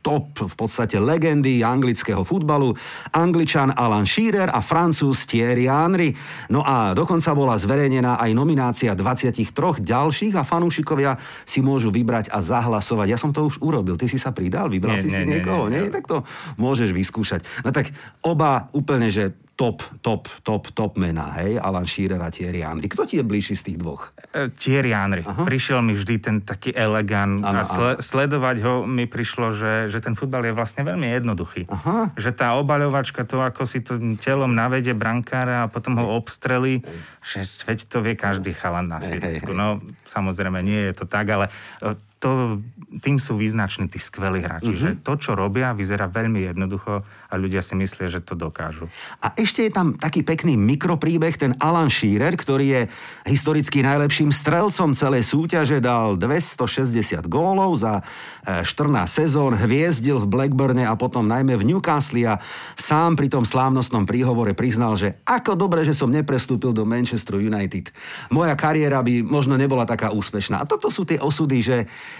top 0.00 0.48
v 0.48 0.54
podstate 0.56 0.96
legendy 0.98 1.60
anglického 1.60 2.24
futbalu. 2.24 2.72
Angličan 3.12 3.70
Alan 3.76 4.08
Shearer 4.08 4.50
a 4.50 4.64
Francúz 4.64 5.28
Thierry 5.28 5.70
Henry. 5.70 6.16
No 6.48 6.64
a 6.64 6.96
dokonca 6.96 7.36
bola 7.36 7.54
zverejnená 7.60 8.16
aj 8.18 8.30
nominácia 8.32 8.96
23 8.96 9.54
ďalších 9.84 10.34
a 10.34 10.42
fanúšikovia 10.42 11.20
si 11.44 11.60
môžu 11.60 11.92
vybrať 11.92 12.32
a 12.32 12.40
zahlasovať. 12.40 13.06
Ja 13.12 13.18
som 13.20 13.30
to 13.30 13.46
už 13.46 13.60
urobil. 13.60 13.94
Ty 14.00 14.08
si 14.08 14.16
sa 14.16 14.34
pridal? 14.34 14.72
Vybral 14.72 14.98
nie, 14.98 15.04
si 15.04 15.08
nie, 15.12 15.18
si 15.20 15.28
niekoho? 15.28 15.68
Nie, 15.68 15.78
nie, 15.78 15.86
nie. 15.86 15.92
nie? 15.92 15.94
Tak 15.94 16.04
to 16.08 16.16
môžeš 16.56 16.90
vyskúšať. 16.90 17.44
No 17.62 17.70
tak 17.70 17.92
oba 18.24 18.72
úplne, 18.72 19.12
že 19.12 19.43
top, 19.54 19.86
top, 20.02 20.26
top, 20.42 20.70
top 20.74 20.92
mená, 20.98 21.30
hej? 21.38 21.62
Alan 21.62 21.86
Shearer 21.86 22.18
a 22.18 22.30
Thierry 22.30 22.66
Henry. 22.66 22.90
Kto 22.90 23.06
ti 23.06 23.22
je 23.22 23.24
bližší 23.24 23.54
z 23.54 23.70
tých 23.70 23.78
dvoch? 23.78 24.10
Uh, 24.34 24.50
Thierry 24.50 24.90
Henry. 24.90 25.22
Aha. 25.22 25.46
Prišiel 25.46 25.78
mi 25.78 25.94
vždy 25.94 26.14
ten 26.18 26.36
taký 26.42 26.74
elegant 26.74 27.38
ano, 27.38 27.62
a 27.62 27.64
sle- 27.64 27.98
sledovať 28.02 28.56
ho 28.66 28.74
mi 28.82 29.06
prišlo, 29.06 29.54
že, 29.54 29.86
že 29.88 30.02
ten 30.02 30.18
futbal 30.18 30.42
je 30.50 30.52
vlastne 30.52 30.82
veľmi 30.82 31.06
jednoduchý. 31.06 31.70
Aha. 31.70 32.10
Že 32.18 32.30
tá 32.34 32.58
obaľovačka, 32.58 33.22
to 33.22 33.38
ako 33.38 33.62
si 33.62 33.78
to 33.78 33.94
telom 34.18 34.58
navede 34.58 34.90
brankára 34.90 35.66
a 35.66 35.70
potom 35.70 36.02
ho 36.02 36.18
obstrelí, 36.18 36.82
že 37.22 37.46
veď 37.64 37.78
to 37.86 38.02
vie 38.02 38.18
každý 38.18 38.52
chalan 38.52 38.90
na 38.90 38.98
sídlisku. 38.98 39.54
No, 39.54 39.78
samozrejme, 40.10 40.60
nie 40.66 40.90
je 40.90 40.94
to 40.98 41.04
tak, 41.06 41.30
ale 41.30 41.46
e, 41.78 41.94
to, 42.18 42.58
tým 43.04 43.20
sú 43.20 43.36
význační 43.36 43.92
tí 43.92 44.00
skvelí 44.00 44.40
hráči, 44.40 44.72
uh-huh. 44.72 44.80
že 44.80 44.90
to, 45.04 45.12
čo 45.20 45.36
robia, 45.36 45.76
vyzerá 45.76 46.08
veľmi 46.08 46.40
jednoducho 46.48 47.04
a 47.34 47.42
ľudia 47.42 47.58
si 47.58 47.74
myslia, 47.74 48.06
že 48.06 48.22
to 48.22 48.38
dokážu. 48.38 48.86
A 49.18 49.34
ešte 49.34 49.66
je 49.66 49.74
tam 49.74 49.98
taký 49.98 50.22
pekný 50.22 50.54
mikropríbeh, 50.54 51.34
ten 51.34 51.58
Alan 51.58 51.90
Shearer, 51.90 52.38
ktorý 52.38 52.66
je 52.70 52.82
historicky 53.26 53.82
najlepším 53.82 54.30
strelcom 54.30 54.94
celej 54.94 55.26
súťaže, 55.26 55.82
dal 55.82 56.14
260 56.14 56.94
gólov 57.26 57.82
za 57.82 58.06
14 58.46 58.62
e, 58.62 59.10
sezón, 59.10 59.58
hviezdil 59.58 60.22
v 60.22 60.30
Blackburne 60.30 60.86
a 60.86 60.94
potom 60.94 61.26
najmä 61.26 61.58
v 61.58 61.74
Newcastle 61.74 62.22
a 62.30 62.38
sám 62.78 63.18
pri 63.18 63.26
tom 63.26 63.42
slávnostnom 63.42 64.06
príhovore 64.06 64.54
priznal, 64.54 64.94
že 64.94 65.18
ako 65.26 65.58
dobre, 65.58 65.82
že 65.82 65.98
som 65.98 66.14
neprestúpil 66.14 66.70
do 66.70 66.86
Manchester 66.86 67.42
United. 67.42 67.90
Moja 68.30 68.54
kariéra 68.54 69.02
by 69.02 69.26
možno 69.26 69.58
nebola 69.58 69.82
taká 69.82 70.14
úspešná. 70.14 70.62
A 70.62 70.68
toto 70.70 70.86
sú 70.94 71.02
tie 71.02 71.18
osudy, 71.18 71.58
že 71.58 71.76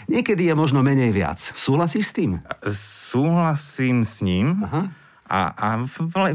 Niekedy 0.09 0.51
je 0.51 0.55
možno 0.55 0.85
menej 0.85 1.13
viac. 1.15 1.41
Súhlasíš 1.41 2.13
s 2.13 2.17
tým? 2.17 2.31
Súhlasím 2.69 4.05
s 4.05 4.21
ním. 4.21 4.63
Aha. 4.65 5.04
A, 5.25 5.57
a 5.57 5.69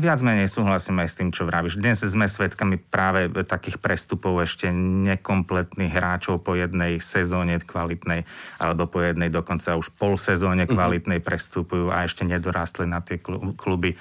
viac 0.02 0.20
menej 0.26 0.50
súhlasím 0.50 0.98
aj 0.98 1.10
s 1.14 1.18
tým, 1.22 1.30
čo 1.30 1.46
vravíš. 1.46 1.78
Dnes 1.78 2.02
sme 2.02 2.26
svedkami 2.26 2.82
práve 2.82 3.30
takých 3.46 3.78
prestupov 3.78 4.42
ešte 4.42 4.74
nekompletných 4.74 5.94
hráčov 5.94 6.42
po 6.42 6.58
jednej 6.58 6.98
sezóne 6.98 7.62
kvalitnej, 7.62 8.26
alebo 8.58 8.90
po 8.90 9.06
jednej 9.06 9.30
dokonca 9.30 9.78
už 9.78 9.94
pol 9.94 10.18
sezóne 10.18 10.66
mhm. 10.66 10.74
kvalitnej 10.74 11.20
prestupujú 11.22 11.94
a 11.94 12.10
ešte 12.10 12.26
nedorástli 12.26 12.90
na 12.90 13.06
tie 13.06 13.22
kluby. 13.56 13.94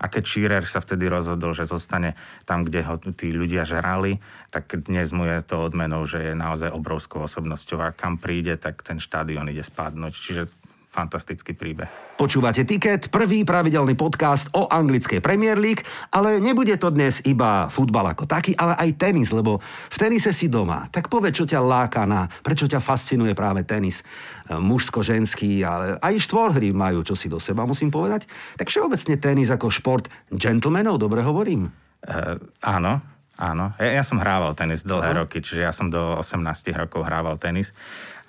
A 0.00 0.08
keď 0.08 0.24
Shearer 0.24 0.64
sa 0.64 0.80
vtedy 0.80 1.12
rozhodol, 1.12 1.52
že 1.52 1.68
zostane 1.68 2.16
tam, 2.48 2.64
kde 2.64 2.80
ho 2.88 2.96
tí 3.12 3.36
ľudia 3.36 3.68
žrali, 3.68 4.16
tak 4.48 4.72
dnes 4.88 5.12
mu 5.12 5.28
je 5.28 5.44
to 5.44 5.68
odmenou, 5.68 6.08
že 6.08 6.32
je 6.32 6.32
naozaj 6.32 6.72
obrovskou 6.72 7.28
osobnosťou 7.28 7.84
a 7.84 7.92
kam 7.92 8.16
príde, 8.16 8.56
tak 8.56 8.80
ten 8.80 8.96
štádion 8.96 9.44
ide 9.52 9.60
spadnúť. 9.60 10.12
Čiže 10.16 10.42
fantastický 10.90 11.54
príbeh. 11.54 12.18
Počúvate 12.18 12.66
Ticket, 12.66 13.08
prvý 13.14 13.46
pravidelný 13.46 13.94
podcast 13.94 14.50
o 14.52 14.66
anglickej 14.66 15.22
Premier 15.22 15.54
League, 15.54 15.86
ale 16.10 16.42
nebude 16.42 16.74
to 16.76 16.90
dnes 16.90 17.22
iba 17.22 17.70
futbal 17.70 18.10
ako 18.10 18.26
taký, 18.26 18.58
ale 18.58 18.74
aj 18.74 18.98
tenis, 18.98 19.30
lebo 19.30 19.62
v 19.62 19.96
tenise 19.96 20.34
si 20.34 20.50
doma. 20.50 20.90
Tak 20.90 21.06
povedz, 21.06 21.38
čo 21.38 21.46
ťa 21.46 21.62
láka 21.62 22.02
na, 22.04 22.26
prečo 22.26 22.66
ťa 22.66 22.82
fascinuje 22.82 23.38
práve 23.38 23.62
tenis. 23.62 24.02
E, 24.50 24.58
mužsko-ženský, 24.58 25.62
ale 25.62 25.94
aj 26.02 26.26
štvorhry 26.26 26.74
majú 26.74 27.06
čo 27.06 27.14
si 27.14 27.30
do 27.30 27.38
seba, 27.38 27.62
musím 27.62 27.94
povedať. 27.94 28.26
Tak 28.58 28.66
všeobecne 28.66 29.14
tenis 29.22 29.48
ako 29.54 29.70
šport 29.70 30.10
gentlemanov, 30.34 30.98
dobre 30.98 31.22
hovorím? 31.22 31.70
Uh, 32.00 32.40
áno, 32.64 33.19
áno. 33.40 33.72
Ja, 33.80 34.00
ja 34.00 34.04
som 34.04 34.20
hrával 34.20 34.52
tenis 34.52 34.84
dlhé 34.84 35.10
uh-huh. 35.10 35.20
roky, 35.24 35.40
čiže 35.40 35.64
ja 35.64 35.72
som 35.72 35.88
do 35.88 36.20
18 36.20 36.44
rokov 36.76 37.08
hrával 37.08 37.40
tenis 37.40 37.72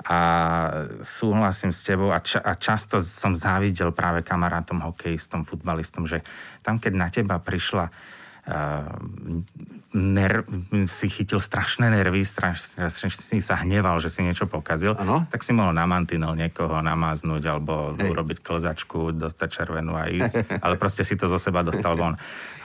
a 0.01 0.20
súhlasím 1.06 1.70
s 1.70 1.86
tebou 1.86 2.10
a, 2.10 2.18
ča, 2.24 2.41
a 2.41 2.58
často 2.58 2.98
som 3.06 3.38
závidel 3.38 3.94
práve 3.94 4.25
kamarátom, 4.25 4.82
hokejistom, 4.82 5.46
futbalistom, 5.46 6.10
že 6.10 6.25
tam, 6.65 6.82
keď 6.82 6.94
na 6.98 7.08
teba 7.13 7.38
prišla 7.38 7.94
uh, 7.94 8.98
ner- 9.94 10.48
si 10.89 11.06
chytil 11.06 11.38
strašné 11.38 11.94
nervy, 11.94 12.25
strašne 12.25 12.89
si 12.89 13.38
sa 13.46 13.62
hneval, 13.62 14.01
že 14.01 14.10
si 14.10 14.25
niečo 14.25 14.50
pokazil, 14.50 14.98
ano? 14.98 15.30
tak 15.30 15.46
si 15.46 15.53
mohol 15.53 15.77
na 15.77 15.86
mantinel 15.86 16.34
niekoho 16.34 16.82
namáznúť 16.82 17.44
alebo 17.46 17.94
Hej. 17.94 18.10
urobiť 18.10 18.38
klzačku, 18.41 19.13
dostať 19.13 19.50
červenú 19.53 19.94
a 19.94 20.10
ísť. 20.10 20.50
Ale 20.65 20.82
proste 20.82 21.06
si 21.06 21.13
to 21.13 21.30
zo 21.30 21.38
seba 21.38 21.62
dostal 21.62 21.94
von 21.94 22.18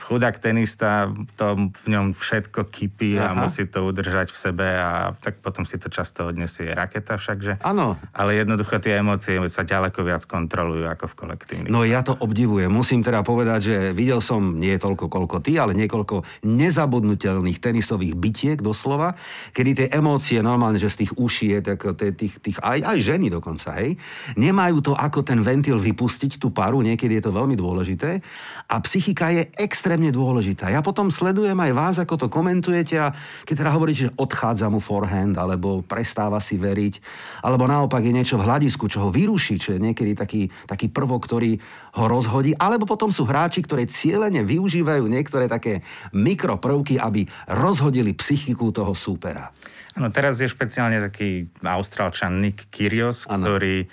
chudák 0.07 0.39
tenista, 0.39 1.11
to 1.35 1.67
v 1.67 1.87
ňom 1.91 2.15
všetko 2.15 2.71
kypí 2.71 3.19
a 3.19 3.35
musí 3.35 3.67
to 3.67 3.83
udržať 3.83 4.31
v 4.31 4.37
sebe 4.39 4.63
a 4.63 5.11
tak 5.19 5.43
potom 5.43 5.67
si 5.67 5.75
to 5.75 5.91
často 5.91 6.31
odnesie 6.31 6.71
raketa 6.71 7.19
všakže. 7.19 7.59
Áno. 7.59 7.99
Ale 8.15 8.39
jednoducho 8.39 8.79
tie 8.79 9.03
emócie 9.03 9.35
sa 9.51 9.67
ďaleko 9.67 10.07
viac 10.07 10.23
kontrolujú 10.23 10.87
ako 10.87 11.11
v 11.11 11.15
kolektívnych. 11.19 11.71
No 11.71 11.83
ja 11.83 11.99
to 12.07 12.15
obdivujem. 12.15 12.71
Musím 12.71 13.03
teda 13.03 13.19
povedať, 13.19 13.59
že 13.67 13.75
videl 13.91 14.23
som 14.23 14.55
nie 14.55 14.79
toľko 14.79 15.11
koľko 15.11 15.43
ty, 15.43 15.59
ale 15.59 15.75
niekoľko 15.75 16.47
nezabudnutelných 16.47 17.59
tenisových 17.59 18.15
bitiek 18.15 18.59
doslova, 18.63 19.19
kedy 19.51 19.71
tie 19.75 19.87
emócie 19.91 20.39
normálne, 20.39 20.79
že 20.79 20.87
z 20.87 21.03
tých 21.03 21.11
uší 21.19 21.59
je, 21.59 21.59
tak 21.75 21.83
tých, 22.15 22.39
tých, 22.39 22.57
aj, 22.63 22.79
aj 22.95 22.97
ženy 23.03 23.27
dokonca, 23.27 23.75
hej, 23.83 23.99
nemajú 24.39 24.79
to 24.79 24.93
ako 24.95 25.19
ten 25.27 25.43
ventil 25.43 25.75
vypustiť 25.75 26.39
tú 26.39 26.55
paru, 26.55 26.79
niekedy 26.79 27.19
je 27.19 27.27
to 27.27 27.35
veľmi 27.35 27.59
dôležité 27.59 28.23
a 28.71 28.75
psychika 28.85 29.33
je 29.33 29.43
extrémne 29.57 29.96
extrémne 29.97 30.13
dôležitá. 30.13 30.69
Ja 30.69 30.85
potom 30.85 31.09
sledujem 31.09 31.57
aj 31.57 31.71
vás, 31.73 31.95
ako 31.97 32.21
to 32.21 32.27
komentujete 32.29 33.01
a 33.01 33.09
keď 33.49 33.65
teda 33.65 33.73
hovoríte, 33.73 34.05
že 34.05 34.13
odchádza 34.13 34.69
mu 34.69 34.77
forehand, 34.77 35.33
alebo 35.41 35.81
prestáva 35.81 36.37
si 36.37 36.53
veriť, 36.61 37.01
alebo 37.41 37.65
naopak 37.65 38.05
je 38.05 38.13
niečo 38.13 38.37
v 38.37 38.45
hľadisku, 38.45 38.85
čo 38.85 39.01
ho 39.01 39.09
vyruší, 39.09 39.57
čo 39.57 39.73
je 39.73 39.81
niekedy 39.81 40.13
taký, 40.13 40.53
taký 40.69 40.93
prvok, 40.93 41.25
ktorý 41.25 41.57
ho 41.97 42.05
rozhodí, 42.05 42.53
alebo 42.53 42.85
potom 42.85 43.09
sú 43.09 43.25
hráči, 43.25 43.65
ktorí 43.65 43.89
cieľene 43.89 44.45
využívajú 44.45 45.09
niektoré 45.09 45.49
také 45.49 45.81
mikroprvky, 46.13 47.01
aby 47.01 47.25
rozhodili 47.57 48.13
psychiku 48.13 48.69
toho 48.69 48.93
súpera. 48.93 49.49
No 49.97 50.13
teraz 50.13 50.37
je 50.37 50.45
špeciálne 50.45 51.01
taký 51.01 51.49
austrálčan 51.65 52.37
Nick 52.37 52.69
Kyrgios, 52.69 53.25
ano. 53.25 53.49
ktorý 53.49 53.89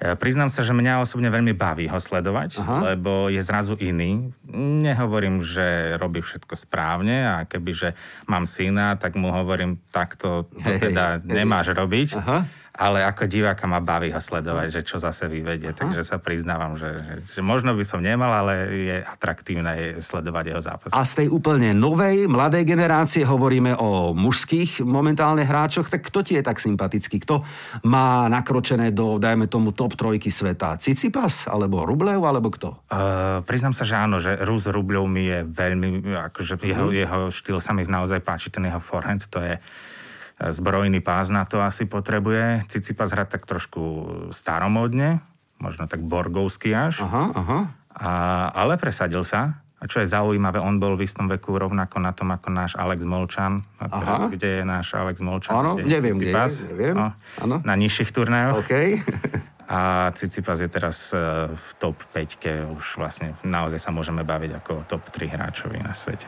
priznám 0.00 0.48
sa, 0.48 0.64
že 0.64 0.72
mňa 0.72 1.04
osobne 1.04 1.28
veľmi 1.28 1.52
baví 1.52 1.84
ho 1.92 2.00
sledovať, 2.00 2.60
Aha. 2.64 2.96
lebo 2.96 3.28
je 3.28 3.40
zrazu 3.44 3.76
iný. 3.76 4.32
Nehovorím, 4.80 5.44
že 5.44 5.96
robí 6.00 6.24
všetko 6.24 6.56
správne 6.56 7.28
a 7.28 7.34
keby, 7.44 7.70
že 7.76 7.88
mám 8.24 8.48
syna, 8.48 8.96
tak 8.96 9.14
mu 9.14 9.28
hovorím, 9.28 9.76
takto 9.92 10.48
to 10.48 10.70
hej, 10.72 10.90
teda 10.90 11.20
hej, 11.20 11.28
nemáš 11.28 11.72
hej. 11.72 11.76
robiť. 11.76 12.10
Aha 12.16 12.59
ale 12.80 13.04
ako 13.04 13.28
diváka 13.28 13.68
ma 13.68 13.84
baví 13.84 14.08
ho 14.08 14.16
sledovať, 14.16 14.72
že 14.72 14.80
čo 14.88 14.96
zase 14.96 15.28
vyvedie. 15.28 15.76
Aha. 15.76 15.78
Takže 15.84 16.00
sa 16.00 16.16
priznávam, 16.16 16.80
že, 16.80 16.88
že, 17.04 17.14
že 17.36 17.40
možno 17.44 17.76
by 17.76 17.84
som 17.84 18.00
nemal, 18.00 18.32
ale 18.32 18.72
je 18.72 18.96
atraktívne 19.04 20.00
sledovať 20.00 20.44
jeho 20.48 20.62
zápas. 20.64 20.90
A 20.96 21.04
z 21.04 21.12
tej 21.20 21.28
úplne 21.28 21.76
novej, 21.76 22.24
mladej 22.24 22.64
generácie 22.64 23.28
hovoríme 23.28 23.76
o 23.76 24.16
mužských 24.16 24.80
momentálne 24.80 25.44
hráčoch, 25.44 25.92
tak 25.92 26.08
kto 26.08 26.24
ti 26.24 26.40
je 26.40 26.42
tak 26.42 26.56
sympatický? 26.56 27.20
Kto 27.20 27.44
má 27.84 28.24
nakročené 28.32 28.96
do, 28.96 29.20
dajme 29.20 29.44
tomu, 29.44 29.76
top 29.76 29.92
trojky 30.00 30.32
sveta? 30.32 30.80
Cicipas, 30.80 31.44
alebo 31.52 31.84
Rublev, 31.84 32.24
alebo 32.24 32.48
kto? 32.48 32.80
Uh, 32.88 33.44
priznám 33.44 33.76
sa, 33.76 33.84
že 33.84 34.00
áno, 34.00 34.16
že 34.16 34.40
Rus 34.40 34.64
Rublev 34.64 35.04
mi 35.04 35.28
je 35.28 35.44
veľmi, 35.44 36.16
akože 36.32 36.56
uh-huh. 36.56 36.64
jeho, 36.64 36.86
jeho 36.96 37.18
štýl 37.28 37.60
sa 37.60 37.76
mi 37.76 37.84
naozaj 37.84 38.24
páči, 38.24 38.48
ten 38.48 38.64
jeho 38.64 38.80
forehand, 38.80 39.28
to 39.28 39.36
je 39.36 39.60
zbrojný 40.48 41.04
pás 41.04 41.28
na 41.28 41.44
to 41.44 41.60
asi 41.60 41.84
potrebuje. 41.84 42.64
Cicipas 42.72 43.12
hrať 43.12 43.36
tak 43.36 43.44
trošku 43.44 43.82
staromódne, 44.32 45.20
možno 45.60 45.84
tak 45.84 46.00
borgovsky 46.00 46.72
až. 46.72 47.04
Aha, 47.04 47.24
aha. 47.36 47.58
A, 47.92 48.10
ale 48.56 48.80
presadil 48.80 49.20
sa. 49.28 49.60
A 49.80 49.88
čo 49.88 50.04
je 50.04 50.12
zaujímavé, 50.12 50.60
on 50.60 50.76
bol 50.76 50.92
v 50.92 51.08
istom 51.08 51.24
veku 51.24 51.56
rovnako 51.56 52.04
na 52.04 52.12
tom 52.12 52.28
ako 52.28 52.52
náš 52.52 52.76
Alex 52.76 53.00
Molčan. 53.00 53.64
Aha. 53.80 54.28
Kde 54.28 54.60
je 54.60 54.64
náš 54.64 54.92
Alex 54.92 55.24
Molčan? 55.24 55.56
Áno, 55.56 55.80
neviem, 55.80 56.20
Cicipas, 56.20 56.52
kde 56.60 56.68
je, 56.68 56.92
neviem. 56.92 56.96
No, 57.48 57.56
Na 57.64 57.74
nižších 57.80 58.12
turnajoch. 58.12 58.64
Okay. 58.64 59.00
A 59.70 60.10
Cicipas 60.18 60.58
je 60.58 60.66
teraz 60.66 61.14
e, 61.14 61.46
v 61.46 61.68
top 61.78 62.02
5 62.10 62.74
už 62.74 62.98
vlastne 62.98 63.38
naozaj 63.46 63.78
sa 63.78 63.94
môžeme 63.94 64.26
baviť 64.26 64.58
ako 64.58 64.72
top 64.90 65.14
3 65.14 65.30
hráčovi 65.30 65.78
na 65.78 65.94
svete. 65.94 66.26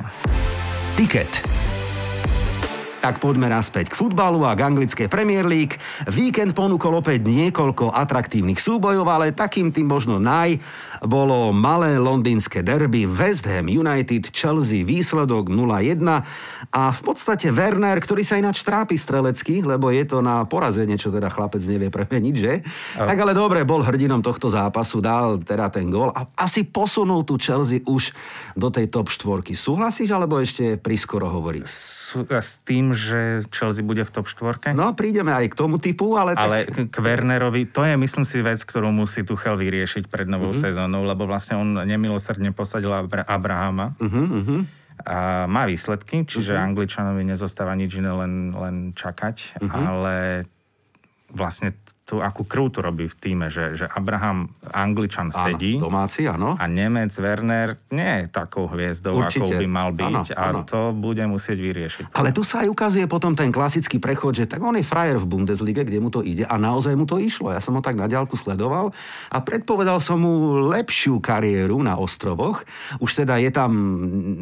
Ticket. 0.94 1.81
Tak 3.02 3.18
poďme 3.18 3.50
naspäť 3.50 3.90
k 3.90 3.98
futbalu 3.98 4.46
a 4.46 4.54
k 4.54 4.62
anglickej 4.62 5.10
Premier 5.10 5.42
League. 5.42 5.74
Víkend 6.06 6.54
ponúkol 6.54 7.02
opäť 7.02 7.26
niekoľko 7.26 7.90
atraktívnych 7.90 8.62
súbojov, 8.62 9.02
ale 9.10 9.34
takým 9.34 9.74
tým 9.74 9.90
možno 9.90 10.22
naj 10.22 10.62
bolo 11.02 11.50
malé 11.50 11.98
londýnske 11.98 12.62
derby 12.62 13.10
West 13.10 13.42
Ham 13.50 13.66
United 13.66 14.30
Chelsea 14.30 14.86
výsledok 14.86 15.50
0-1 15.50 15.98
a 16.70 16.82
v 16.94 17.00
podstate 17.02 17.50
Werner, 17.50 17.98
ktorý 17.98 18.22
sa 18.22 18.38
ináč 18.38 18.62
trápi 18.62 18.94
strelecky, 18.94 19.66
lebo 19.66 19.90
je 19.90 20.06
to 20.06 20.22
na 20.22 20.46
porazenie, 20.46 20.94
čo 20.94 21.10
teda 21.10 21.26
chlapec 21.26 21.62
nevie 21.66 21.90
premeniť, 21.90 22.34
že? 22.38 22.62
A... 22.98 23.10
Tak 23.10 23.18
ale 23.18 23.34
dobre, 23.34 23.66
bol 23.66 23.82
hrdinom 23.82 24.22
tohto 24.22 24.46
zápasu, 24.46 25.02
dal 25.02 25.42
teda 25.42 25.74
ten 25.74 25.90
gól 25.90 26.14
a 26.14 26.30
asi 26.38 26.62
posunul 26.62 27.26
tu 27.26 27.34
Chelsea 27.34 27.82
už 27.82 28.14
do 28.54 28.70
tej 28.70 28.86
top 28.86 29.10
štvorky. 29.10 29.58
Súhlasíš, 29.58 30.14
alebo 30.14 30.38
ešte 30.38 30.78
priskoro 30.78 31.26
hovoriť? 31.26 31.66
s 32.20 32.60
tým, 32.68 32.92
že 32.92 33.40
Chelsea 33.48 33.80
bude 33.80 34.04
v 34.04 34.10
top 34.12 34.28
4? 34.28 34.76
No, 34.76 34.92
prídeme 34.92 35.32
aj 35.32 35.48
k 35.48 35.54
tomu 35.56 35.80
typu, 35.80 36.20
ale... 36.20 36.36
Ale 36.36 36.68
tak... 36.68 36.92
k 36.92 36.96
Wernerovi, 37.00 37.72
to 37.72 37.88
je 37.88 37.96
myslím 37.96 38.24
si 38.28 38.44
vec, 38.44 38.60
ktorú 38.60 38.92
musí 38.92 39.24
Tuchel 39.24 39.56
vyriešiť 39.56 40.12
pred 40.12 40.28
novou 40.28 40.52
uh-huh. 40.52 40.64
sezónou, 40.68 40.91
lebo 41.00 41.24
vlastne 41.24 41.56
on 41.56 41.80
nemilosrdne 41.80 42.52
posadil 42.52 42.92
Abra- 42.92 43.24
Abrahama. 43.24 43.96
Uh-huh, 43.96 44.26
uh-huh. 44.28 44.60
A 45.08 45.48
má 45.48 45.64
výsledky, 45.64 46.28
čiže 46.28 46.52
uh-huh. 46.52 46.68
Angličanovi 46.68 47.24
nezostáva 47.24 47.72
nič 47.72 47.96
iné, 47.96 48.12
len, 48.12 48.52
len 48.52 48.76
čakať, 48.92 49.56
uh-huh. 49.64 49.72
ale 49.72 50.14
vlastne 51.32 51.72
tú, 52.02 52.20
akú 52.20 52.44
krv 52.44 52.68
tu 52.68 52.78
robí 52.84 53.08
v 53.08 53.16
týme, 53.16 53.46
že, 53.48 53.72
že 53.72 53.86
Abraham 53.88 54.52
Angličan 54.68 55.32
áno, 55.32 55.38
sedí. 55.48 55.80
Domáci, 55.80 56.28
áno. 56.28 56.60
A 56.60 56.68
Nemec 56.68 57.14
Werner 57.16 57.80
nie 57.88 58.04
je 58.04 58.24
takou 58.28 58.68
hviezdou, 58.68 59.16
Určite. 59.16 59.48
akou 59.48 59.56
by 59.56 59.68
mal 59.70 59.90
byť. 59.96 60.12
Áno, 60.12 60.20
áno. 60.36 60.60
A 60.60 60.68
to 60.68 60.92
bude 60.92 61.24
musieť 61.24 61.56
vyriešiť. 61.62 62.04
Ale 62.12 62.34
tu 62.34 62.44
sa 62.44 62.66
aj 62.66 62.68
ukazuje 62.68 63.08
potom 63.08 63.32
ten 63.32 63.48
klasický 63.48 63.96
prechod, 63.96 64.36
že 64.36 64.44
tak 64.44 64.60
on 64.60 64.76
je 64.76 64.84
frajer 64.84 65.16
v 65.16 65.30
Bundeslige, 65.30 65.88
kde 65.88 65.98
mu 66.02 66.12
to 66.12 66.20
ide 66.20 66.44
a 66.44 66.54
naozaj 66.60 66.92
mu 66.98 67.08
to 67.08 67.16
išlo. 67.16 67.54
Ja 67.54 67.64
som 67.64 67.78
ho 67.78 67.82
tak 67.82 67.96
na 67.96 68.10
diálku 68.10 68.36
sledoval 68.36 68.92
a 69.32 69.38
predpovedal 69.40 70.02
som 70.02 70.20
mu 70.20 70.60
lepšiu 70.68 71.22
kariéru 71.22 71.80
na 71.80 71.96
ostrovoch. 71.96 72.66
Už 73.00 73.24
teda 73.24 73.40
je 73.40 73.48
tam, 73.48 73.72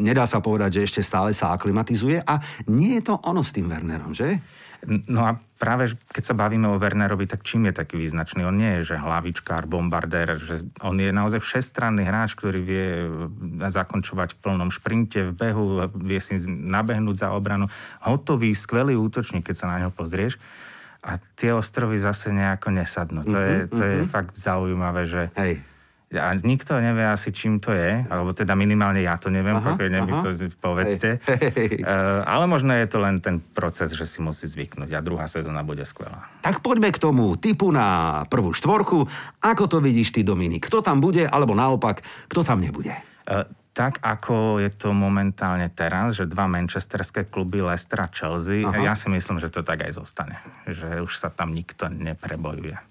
nedá 0.01 0.27
sa 0.27 0.43
povedať, 0.43 0.83
že 0.83 0.85
ešte 0.91 1.01
stále 1.07 1.31
sa 1.37 1.53
aklimatizuje 1.55 2.25
a 2.25 2.43
nie 2.73 2.99
je 2.99 3.13
to 3.13 3.15
ono 3.21 3.45
s 3.45 3.55
tým 3.55 3.69
Wernerom, 3.69 4.11
že? 4.11 4.43
No 4.89 5.29
a 5.29 5.37
práve 5.61 5.93
keď 6.09 6.33
sa 6.33 6.35
bavíme 6.35 6.65
o 6.73 6.81
Wernerovi, 6.81 7.29
tak 7.29 7.45
čím 7.45 7.69
je 7.69 7.77
taký 7.77 8.01
význačný? 8.01 8.49
On 8.49 8.57
nie 8.57 8.81
je, 8.81 8.97
že 8.97 8.97
hlavičkár, 8.97 9.69
bombardér, 9.69 10.41
že 10.41 10.65
on 10.81 10.97
je 10.97 11.13
naozaj 11.13 11.45
všestranný 11.45 12.09
hráč, 12.09 12.33
ktorý 12.33 12.61
vie 12.65 12.87
zakončovať 13.69 14.35
v 14.35 14.41
plnom 14.41 14.73
šprinte, 14.73 15.29
v 15.29 15.33
behu, 15.37 15.85
vie 16.01 16.17
si 16.17 16.41
nabehnúť 16.49 17.21
za 17.21 17.29
obranu. 17.37 17.69
Hotový, 18.01 18.57
skvelý 18.57 18.97
útočník, 18.97 19.45
keď 19.45 19.57
sa 19.61 19.69
na 19.69 19.85
ňo 19.85 19.93
pozrieš. 19.93 20.41
A 21.05 21.21
tie 21.37 21.53
ostrovy 21.53 22.01
zase 22.01 22.33
nejako 22.33 22.73
nesadnú. 22.77 23.25
To 23.29 23.39
je, 23.41 23.57
to 23.69 23.83
je 23.85 23.95
mm-hmm. 24.01 24.13
fakt 24.13 24.37
zaujímavé, 24.37 25.09
že 25.09 25.23
Hej 25.37 25.70
a 26.11 26.35
nikto 26.35 26.75
nevie 26.75 27.07
asi, 27.07 27.31
čím 27.31 27.63
to 27.63 27.71
je, 27.71 28.03
alebo 28.11 28.35
teda 28.35 28.59
minimálne 28.59 28.99
ja 28.99 29.15
to 29.15 29.31
neviem, 29.31 29.55
aha, 29.63 29.79
mi 29.79 30.11
to 30.11 30.51
povedzte. 30.59 31.23
Hej, 31.23 31.51
hej. 31.55 31.73
Uh, 31.87 32.27
ale 32.27 32.51
možno 32.51 32.75
je 32.75 32.87
to 32.91 32.99
len 32.99 33.23
ten 33.23 33.39
proces, 33.39 33.95
že 33.95 34.11
si 34.11 34.19
musí 34.19 34.51
zvyknúť 34.51 34.91
a 34.91 34.99
druhá 34.99 35.31
sezóna 35.31 35.63
bude 35.63 35.87
skvelá. 35.87 36.27
Tak 36.43 36.67
poďme 36.67 36.91
k 36.91 36.99
tomu 36.99 37.39
typu 37.39 37.71
na 37.71 38.23
prvú 38.27 38.51
štvorku. 38.51 39.07
Ako 39.39 39.71
to 39.71 39.79
vidíš 39.79 40.11
ty, 40.11 40.27
Dominik? 40.27 40.67
Kto 40.67 40.83
tam 40.83 40.99
bude, 40.99 41.31
alebo 41.31 41.55
naopak, 41.55 42.03
kto 42.27 42.43
tam 42.43 42.59
nebude? 42.59 42.91
Uh, 43.31 43.47
tak 43.71 44.03
ako 44.03 44.59
je 44.59 44.71
to 44.75 44.91
momentálne 44.91 45.71
teraz, 45.71 46.19
že 46.19 46.27
dva 46.27 46.51
manchesterské 46.51 47.31
kluby 47.31 47.63
Leicester 47.63 48.03
a 48.03 48.11
Chelsea, 48.11 48.67
Aha. 48.67 48.83
ja 48.83 48.99
si 48.99 49.07
myslím, 49.07 49.39
že 49.39 49.47
to 49.47 49.63
tak 49.63 49.87
aj 49.87 49.95
zostane. 49.95 50.43
Že 50.67 51.07
už 51.07 51.13
sa 51.15 51.31
tam 51.31 51.55
nikto 51.55 51.87
neprebojuje. 51.87 52.91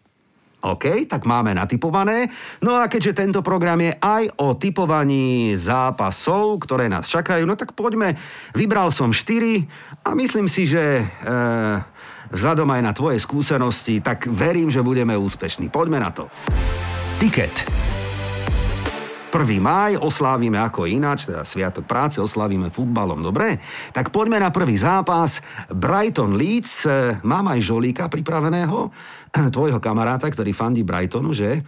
OK, 0.60 1.08
tak 1.08 1.24
máme 1.24 1.56
natypované. 1.56 2.28
No 2.60 2.76
a 2.76 2.92
keďže 2.92 3.16
tento 3.16 3.40
program 3.40 3.80
je 3.80 3.96
aj 3.96 4.44
o 4.44 4.60
typovaní 4.60 5.56
zápasov, 5.56 6.60
ktoré 6.68 6.92
nás 6.92 7.08
čakajú, 7.08 7.48
no 7.48 7.56
tak 7.56 7.72
poďme. 7.72 8.20
Vybral 8.52 8.92
som 8.92 9.16
4 9.16 10.04
a 10.04 10.10
myslím 10.20 10.52
si, 10.52 10.68
že 10.68 11.00
e, 11.00 11.04
vzhľadom 12.36 12.68
aj 12.76 12.82
na 12.84 12.92
tvoje 12.92 13.24
skúsenosti, 13.24 14.04
tak 14.04 14.28
verím, 14.28 14.68
že 14.68 14.84
budeme 14.84 15.16
úspešní. 15.16 15.72
Poďme 15.72 16.04
na 16.04 16.12
to. 16.12 16.28
Ticket. 17.24 17.99
1. 19.30 19.62
máj 19.62 20.02
oslávime 20.02 20.58
ako 20.58 20.90
ináč, 20.90 21.30
teda 21.30 21.46
Sviatok 21.46 21.86
práce, 21.86 22.18
oslávime 22.18 22.74
futbalom, 22.74 23.22
dobre? 23.22 23.62
Tak 23.94 24.10
poďme 24.10 24.42
na 24.42 24.50
prvý 24.50 24.74
zápas. 24.74 25.46
Brighton 25.70 26.34
Leeds, 26.34 26.90
mám 27.22 27.46
aj 27.54 27.62
žolíka 27.62 28.10
pripraveného, 28.10 28.90
tvojho 29.56 29.78
kamaráta, 29.78 30.26
ktorý 30.30 30.50
fandí 30.54 30.82
Brightonu, 30.82 31.30
že? 31.30 31.62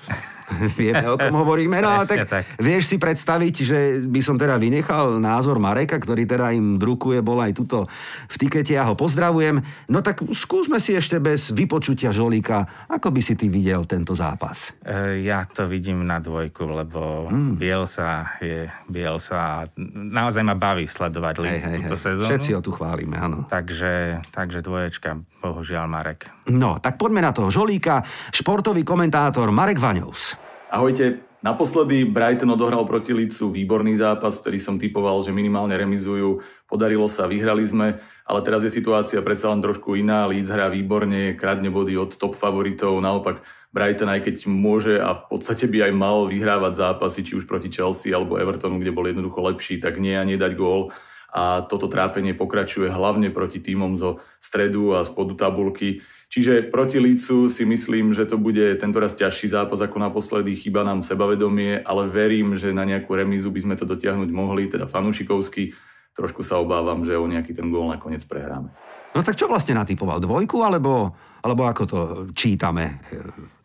Vieme, 0.80 1.06
o 1.08 1.16
kom 1.16 1.32
hovoríme. 1.32 1.80
No, 1.80 2.04
tak, 2.04 2.28
tak 2.28 2.44
vieš 2.60 2.92
si 2.92 2.98
predstaviť, 3.00 3.56
že 3.64 3.80
by 4.04 4.20
som 4.20 4.36
teda 4.36 4.60
vynechal 4.60 5.16
názor 5.22 5.64
Mareka, 5.64 5.96
ktorý 5.96 6.28
teda 6.28 6.52
im 6.52 6.76
drukuje, 6.76 7.24
bol 7.24 7.40
aj 7.40 7.56
tuto 7.56 7.88
v 8.28 8.36
tikete, 8.36 8.76
ja 8.76 8.84
ho 8.88 8.96
pozdravujem. 8.98 9.64
No 9.88 10.04
tak 10.04 10.24
skúsme 10.36 10.84
si 10.84 10.92
ešte 10.92 11.24
bez 11.24 11.56
vypočutia 11.56 12.12
Žolíka, 12.12 12.90
ako 12.92 13.16
by 13.16 13.22
si 13.24 13.40
ty 13.40 13.48
videl 13.48 13.88
tento 13.88 14.12
zápas? 14.12 14.76
E, 14.84 15.24
ja 15.24 15.48
to 15.48 15.68
vidím 15.72 16.04
na 16.04 16.20
dvojku, 16.20 16.68
lebo 16.68 17.32
hmm. 17.32 17.51
Bielsa 17.52 18.40
je 18.40 18.72
Bielsa 18.88 19.38
a 19.38 19.58
naozaj 19.94 20.44
ma 20.48 20.56
baví 20.56 20.88
sledovať 20.88 21.36
Leeds 21.38 21.64
hej, 21.64 21.72
hej, 21.72 21.78
túto 21.84 21.96
hej. 22.00 22.04
sezónu. 22.08 22.30
Všetci 22.32 22.52
ho 22.56 22.62
tu 22.64 22.72
chválime, 22.72 23.20
áno. 23.20 23.44
Takže, 23.46 24.24
takže 24.32 24.64
dvoječka, 24.64 25.20
bohužiaľ 25.44 25.86
Marek. 25.92 26.32
No, 26.48 26.80
tak 26.80 26.96
poďme 26.96 27.22
na 27.22 27.36
toho 27.36 27.52
Žolíka. 27.52 28.04
Športový 28.32 28.88
komentátor 28.88 29.52
Marek 29.52 29.78
Vaňovs. 29.78 30.40
Ahojte. 30.72 31.32
Naposledy 31.42 32.06
Brighton 32.06 32.54
odohral 32.54 32.86
proti 32.86 33.18
Lícu 33.18 33.50
výborný 33.50 33.98
zápas, 33.98 34.38
ktorý 34.38 34.62
som 34.62 34.78
typoval, 34.78 35.26
že 35.26 35.34
minimálne 35.34 35.74
remizujú. 35.74 36.38
Podarilo 36.70 37.10
sa, 37.10 37.26
vyhrali 37.26 37.66
sme, 37.66 37.98
ale 38.30 38.40
teraz 38.46 38.62
je 38.62 38.70
situácia 38.70 39.18
predsa 39.26 39.50
len 39.50 39.58
trošku 39.58 39.98
iná. 39.98 40.30
Leeds 40.30 40.54
hrá 40.54 40.70
výborne, 40.70 41.34
kradne 41.34 41.74
body 41.74 41.98
od 41.98 42.14
top 42.14 42.38
favoritov. 42.38 42.94
Naopak 43.02 43.42
Brighton, 43.72 44.12
aj 44.12 44.28
keď 44.28 44.36
môže 44.52 45.00
a 45.00 45.16
v 45.16 45.24
podstate 45.32 45.66
by 45.66 45.88
aj 45.90 45.94
mal 45.96 46.28
vyhrávať 46.28 46.74
zápasy, 46.76 47.24
či 47.24 47.40
už 47.40 47.48
proti 47.48 47.72
Chelsea 47.72 48.12
alebo 48.12 48.36
Evertonu, 48.36 48.84
kde 48.84 48.92
bol 48.92 49.08
jednoducho 49.08 49.40
lepší, 49.40 49.80
tak 49.80 49.98
nie 49.98 50.16
a 50.16 50.28
nedať 50.28 50.60
gól 50.60 50.92
a 51.32 51.64
toto 51.64 51.88
trápenie 51.88 52.36
pokračuje 52.36 52.92
hlavne 52.92 53.32
proti 53.32 53.64
týmom 53.64 53.96
zo 53.96 54.20
stredu 54.44 55.00
a 55.00 55.08
spodu 55.08 55.48
tabulky. 55.48 56.04
Čiže 56.28 56.68
proti 56.68 57.00
Lícu 57.00 57.48
si 57.48 57.64
myslím, 57.64 58.12
že 58.12 58.28
to 58.28 58.36
bude 58.36 58.76
tentoraz 58.80 59.16
ťažší 59.16 59.48
zápas 59.52 59.80
ako 59.80 60.00
naposledy, 60.00 60.60
chyba 60.60 60.84
nám 60.84 61.08
sebavedomie, 61.08 61.80
ale 61.88 62.12
verím, 62.12 62.60
že 62.60 62.76
na 62.76 62.84
nejakú 62.84 63.16
remízu 63.16 63.48
by 63.52 63.64
sme 63.64 63.76
to 63.80 63.88
dotiahnuť 63.88 64.30
mohli, 64.32 64.68
teda 64.68 64.92
fanúšikovsky. 64.92 65.72
Trošku 66.12 66.44
sa 66.44 66.60
obávam, 66.60 67.08
že 67.08 67.16
o 67.16 67.24
nejaký 67.24 67.56
ten 67.56 67.72
gól 67.72 67.88
nakoniec 67.88 68.28
prehráme. 68.28 68.76
No 69.12 69.20
tak 69.24 69.36
čo 69.36 69.52
vlastne 69.52 69.76
natypoval? 69.76 70.24
Dvojku, 70.24 70.64
alebo, 70.64 71.12
alebo 71.44 71.62
ako 71.68 71.84
to 71.84 72.00
čítame? 72.32 73.00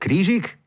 Krížik? 0.02 0.58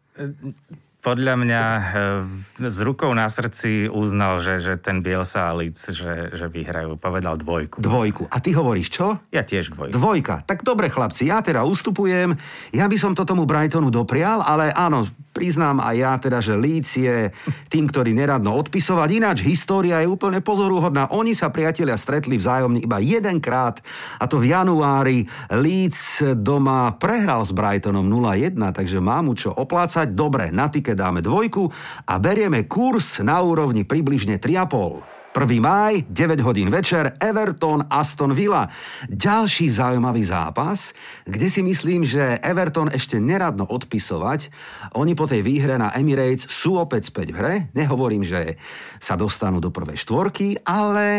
podľa 1.00 1.36
mňa 1.40 1.64
eh, 1.80 2.68
s 2.68 2.78
rukou 2.84 3.12
na 3.16 3.32
srdci 3.32 3.88
uznal, 3.88 4.44
že, 4.44 4.60
že 4.60 4.76
ten 4.76 5.00
Bielsa 5.00 5.52
a 5.52 5.56
Leeds, 5.56 5.96
že, 5.96 6.36
že 6.36 6.46
vyhrajú. 6.52 7.00
Povedal 7.00 7.40
dvojku. 7.40 7.80
Dvojku. 7.80 8.24
A 8.28 8.38
ty 8.44 8.52
hovoríš 8.52 8.92
čo? 8.92 9.16
Ja 9.32 9.48
tiež 9.48 9.72
dvojku. 9.74 9.96
Dvojka. 9.96 10.44
Tak 10.44 10.68
dobre, 10.68 10.92
chlapci, 10.92 11.32
ja 11.32 11.40
teda 11.40 11.64
ustupujem. 11.64 12.36
Ja 12.76 12.86
by 12.92 12.98
som 13.00 13.16
to 13.16 13.24
tomu 13.24 13.48
Brightonu 13.48 13.88
doprial, 13.88 14.44
ale 14.44 14.76
áno, 14.76 15.08
priznám 15.40 15.80
aj 15.80 15.96
ja 15.96 16.14
teda, 16.20 16.44
že 16.44 16.60
Leeds 16.60 16.92
je 17.00 17.32
tým, 17.72 17.88
ktorý 17.88 18.12
neradno 18.12 18.52
odpisovať. 18.60 19.08
Ináč 19.08 19.48
história 19.48 20.04
je 20.04 20.12
úplne 20.12 20.44
pozorúhodná. 20.44 21.08
Oni 21.16 21.32
sa 21.32 21.48
priatelia 21.48 21.96
stretli 21.96 22.36
vzájomne 22.36 22.84
iba 22.84 23.00
jedenkrát 23.00 23.80
a 24.20 24.28
to 24.28 24.44
v 24.44 24.52
januári 24.52 25.24
Leeds 25.48 26.36
doma 26.36 26.92
prehral 27.00 27.48
s 27.48 27.56
Brightonom 27.56 28.04
0-1, 28.04 28.60
takže 28.76 29.00
mám 29.00 29.32
mu 29.32 29.34
čo 29.40 29.56
oplácať. 29.56 30.12
Dobre, 30.12 30.52
na 30.52 30.68
tike 30.68 30.92
dáme 30.92 31.24
dvojku 31.24 31.72
a 32.04 32.20
berieme 32.20 32.68
kurz 32.68 33.24
na 33.24 33.40
úrovni 33.40 33.88
približne 33.88 34.44
3,5. 34.44 35.19
1. 35.30 35.62
máj, 35.62 36.10
9 36.10 36.42
hodín 36.42 36.74
večer, 36.74 37.14
Everton, 37.22 37.86
Aston 37.86 38.34
Villa. 38.34 38.66
Ďalší 39.06 39.70
zaujímavý 39.70 40.26
zápas, 40.26 40.90
kde 41.30 41.48
si 41.54 41.62
myslím, 41.62 42.02
že 42.02 42.42
Everton 42.42 42.90
ešte 42.90 43.22
neradno 43.22 43.70
odpisovať. 43.70 44.50
Oni 44.98 45.14
po 45.14 45.30
tej 45.30 45.46
výhre 45.46 45.78
na 45.78 45.94
Emirates 45.94 46.50
sú 46.50 46.82
opäť 46.82 47.14
späť 47.14 47.30
v 47.30 47.38
hre. 47.38 47.56
Nehovorím, 47.78 48.26
že 48.26 48.58
sa 48.98 49.14
dostanú 49.14 49.62
do 49.62 49.70
prvej 49.70 50.02
štvorky, 50.02 50.66
ale, 50.66 51.10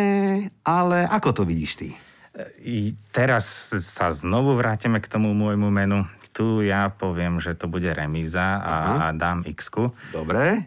ale 0.67 1.07
ako 1.07 1.31
to 1.31 1.43
vidíš 1.47 1.73
ty? 1.79 1.89
I 2.67 2.99
teraz 3.15 3.71
sa 3.75 4.11
znovu 4.11 4.59
vrátime 4.59 4.99
k 4.99 5.07
tomu 5.07 5.31
môjmu 5.39 5.71
menu. 5.71 6.03
Tu 6.35 6.67
ja 6.67 6.91
poviem, 6.91 7.39
že 7.39 7.59
to 7.59 7.67
bude 7.67 7.91
remíza 7.91 8.59
a, 8.59 8.75
a 8.75 9.07
dám 9.15 9.47
x 9.47 9.71
Dobre. 10.15 10.67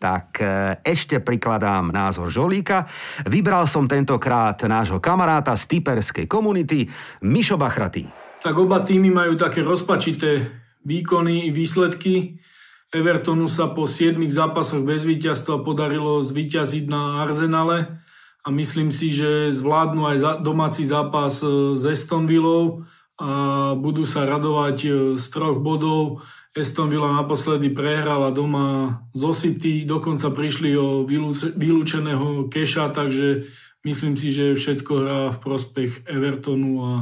Tak 0.00 0.40
e, 0.40 0.80
ešte 0.80 1.20
prikladám 1.20 1.92
názor 1.92 2.32
Žolíka. 2.32 2.88
Vybral 3.28 3.68
som 3.68 3.84
tentokrát 3.84 4.56
nášho 4.64 4.96
kamaráta 4.96 5.52
z 5.52 5.76
typerskej 5.76 6.24
komunity, 6.24 6.88
Mišo 7.20 7.60
Bachratý. 7.60 8.08
Tak 8.40 8.56
oba 8.56 8.80
týmy 8.80 9.12
majú 9.12 9.36
také 9.36 9.60
rozpačité 9.60 10.48
výkony 10.88 11.46
i 11.46 11.50
výsledky. 11.52 12.40
Evertonu 12.88 13.46
sa 13.46 13.68
po 13.70 13.84
7 13.84 14.16
zápasoch 14.32 14.82
bez 14.82 15.04
víťazstva 15.04 15.60
podarilo 15.60 16.24
zvíťaziť 16.24 16.84
na 16.88 17.20
Arsenale 17.22 18.00
a 18.40 18.48
myslím 18.48 18.88
si, 18.88 19.12
že 19.12 19.52
zvládnu 19.52 20.02
aj 20.08 20.16
domáci 20.40 20.88
zápas 20.88 21.44
e, 21.44 21.76
s 21.76 21.84
Estonvillou 21.84 22.88
a 23.20 23.30
budú 23.76 24.08
sa 24.08 24.24
radovať 24.24 24.76
e, 24.80 24.88
z 25.20 25.24
troch 25.28 25.60
bodov 25.60 26.24
Aston 26.50 26.90
Villa 26.90 27.14
naposledy 27.14 27.70
prehrala 27.70 28.34
doma 28.34 28.98
zo 29.14 29.30
City, 29.30 29.86
dokonca 29.86 30.34
prišli 30.34 30.74
o 30.74 31.06
vylúčeného 31.54 32.50
Keša, 32.50 32.90
takže 32.90 33.46
myslím 33.86 34.18
si, 34.18 34.34
že 34.34 34.58
všetko 34.58 34.92
hrá 34.98 35.20
v 35.30 35.38
prospech 35.38 36.10
Evertonu 36.10 36.70
a 36.82 36.92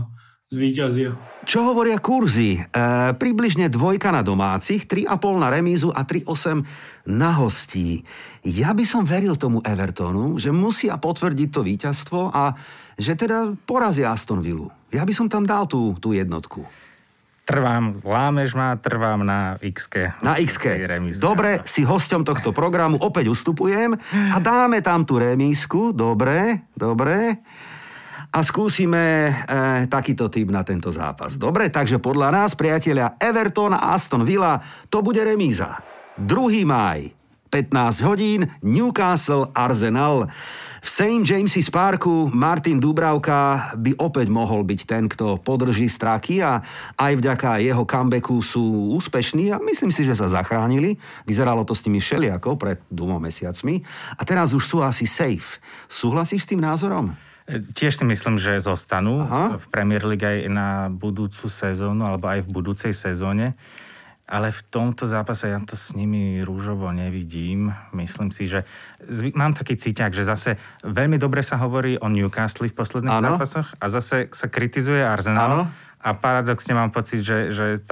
zvíťazia. 0.53 1.17
Čo 1.49 1.65
hovoria 1.65 1.97
kurzy? 1.97 2.61
E, 2.61 2.63
približne 3.17 3.73
dvojka 3.73 4.13
na 4.13 4.21
domácich, 4.21 4.85
3,5 4.85 5.41
na 5.41 5.49
remízu 5.49 5.89
a 5.97 6.05
3,8 6.05 7.09
na 7.09 7.33
hostí. 7.41 8.05
Ja 8.45 8.77
by 8.77 8.85
som 8.85 9.09
veril 9.09 9.37
tomu 9.41 9.65
Evertonu, 9.65 10.37
že 10.37 10.53
musia 10.53 11.01
potvrdiť 11.01 11.49
to 11.49 11.61
víťazstvo 11.65 12.21
a 12.37 12.53
že 13.01 13.17
teda 13.17 13.57
porazia 13.65 14.13
Aston 14.13 14.45
Villu. 14.45 14.69
Ja 14.93 15.09
by 15.09 15.13
som 15.17 15.29
tam 15.33 15.49
dal 15.49 15.65
tú, 15.65 15.97
tú 16.01 16.13
jednotku. 16.13 16.69
Trvám, 17.49 18.05
lámež 18.05 18.53
má, 18.53 18.77
trvám 18.77 19.25
na 19.25 19.57
x 19.65 19.89
Na 20.21 20.37
x 20.37 20.61
Dobre, 21.17 21.65
si 21.65 21.81
hosťom 21.81 22.21
tohto 22.21 22.53
programu, 22.53 23.01
opäť 23.01 23.33
ustupujem 23.33 23.97
a 24.13 24.37
dáme 24.37 24.85
tam 24.85 25.09
tú 25.09 25.17
remísku, 25.17 25.97
dobre, 25.97 26.69
dobre. 26.77 27.41
A 28.29 28.45
skúsime 28.45 29.33
e, 29.33 29.89
takýto 29.89 30.29
typ 30.29 30.53
na 30.53 30.61
tento 30.61 30.93
zápas. 30.93 31.41
Dobre, 31.41 31.73
takže 31.73 31.97
podľa 31.97 32.29
nás, 32.37 32.53
priatelia, 32.53 33.17
Everton 33.17 33.73
a 33.73 33.97
Aston 33.97 34.29
Villa, 34.29 34.61
to 34.93 35.01
bude 35.01 35.25
remíza. 35.25 35.81
2. 36.21 36.69
máj, 36.69 37.17
15 37.49 38.05
hodín, 38.05 38.45
Newcastle 38.61 39.49
Arsenal. 39.57 40.29
V 40.89 40.97
St. 40.97 41.21
James's 41.21 41.69
Parku 41.69 42.33
Martin 42.33 42.81
Dubravka 42.81 43.77
by 43.77 44.01
opäť 44.01 44.33
mohol 44.33 44.65
byť 44.65 44.81
ten, 44.89 45.05
kto 45.05 45.37
podrží 45.37 45.85
straky 45.85 46.41
a 46.41 46.65
aj 46.97 47.13
vďaka 47.13 47.61
jeho 47.61 47.85
comebacku 47.85 48.41
sú 48.41 48.97
úspešní 48.97 49.53
a 49.53 49.61
myslím 49.61 49.93
si, 49.93 50.09
že 50.09 50.17
sa 50.17 50.33
zachránili. 50.33 50.97
Vyzeralo 51.29 51.69
to 51.69 51.77
s 51.77 51.85
nimi 51.85 52.01
všeliako 52.01 52.57
pred 52.57 52.81
dvoma 52.89 53.21
mesiacmi 53.21 53.85
a 54.17 54.25
teraz 54.25 54.57
už 54.57 54.65
sú 54.65 54.81
asi 54.81 55.05
safe. 55.05 55.61
Súhlasíš 55.93 56.49
s 56.49 56.57
tým 56.57 56.65
názorom? 56.65 57.13
Tiež 57.77 58.01
si 58.01 58.09
myslím, 58.09 58.41
že 58.41 58.57
zostanú 58.57 59.29
Aha. 59.29 59.61
v 59.61 59.65
Premier 59.69 60.01
League 60.09 60.25
aj 60.25 60.49
na 60.49 60.89
budúcu 60.89 61.53
sezónu 61.53 62.09
alebo 62.09 62.33
aj 62.33 62.45
v 62.45 62.49
budúcej 62.49 62.97
sezóne 62.97 63.53
ale 64.29 64.53
v 64.53 64.61
tomto 64.69 65.09
zápase 65.09 65.49
ja 65.49 65.57
to 65.65 65.73
s 65.73 65.97
nimi 65.97 66.45
rúžovo 66.45 66.93
nevidím. 66.93 67.73
Myslím 67.97 68.29
si, 68.29 68.45
že 68.45 68.69
zvy, 69.01 69.33
mám 69.33 69.57
taký 69.57 69.81
cíťak, 69.81 70.13
že 70.13 70.29
zase 70.29 70.61
veľmi 70.85 71.17
dobre 71.17 71.41
sa 71.41 71.57
hovorí 71.57 71.97
o 71.97 72.13
Newcastle 72.13 72.69
v 72.69 72.77
posledných 72.77 73.19
ano. 73.19 73.41
zápasoch 73.41 73.73
a 73.81 73.85
zase 73.89 74.29
sa 74.29 74.47
kritizuje 74.53 75.01
Arsenal. 75.01 75.49
Ano. 75.49 75.65
A 75.99 76.15
paradoxne 76.15 76.79
mám 76.79 76.95
pocit, 76.95 77.27
že, 77.27 77.51
že 77.51 77.83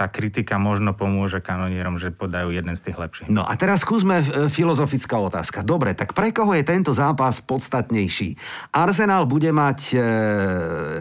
tá 0.00 0.08
kritika 0.08 0.56
možno 0.56 0.96
pomôže 0.96 1.44
kanonierom, 1.44 2.00
že 2.00 2.08
podajú 2.08 2.56
jeden 2.56 2.72
z 2.72 2.88
tých 2.88 2.96
lepších. 2.96 3.28
No 3.28 3.44
a 3.44 3.52
teraz 3.60 3.84
skúsme 3.84 4.24
e, 4.24 4.48
filozofická 4.48 5.20
otázka. 5.20 5.60
Dobre, 5.60 5.92
tak 5.92 6.16
pre 6.16 6.32
koho 6.32 6.56
je 6.56 6.64
tento 6.64 6.96
zápas 6.96 7.44
podstatnejší? 7.44 8.40
Arsenal 8.72 9.28
bude 9.28 9.52
mať 9.52 9.78
e, 9.92 9.96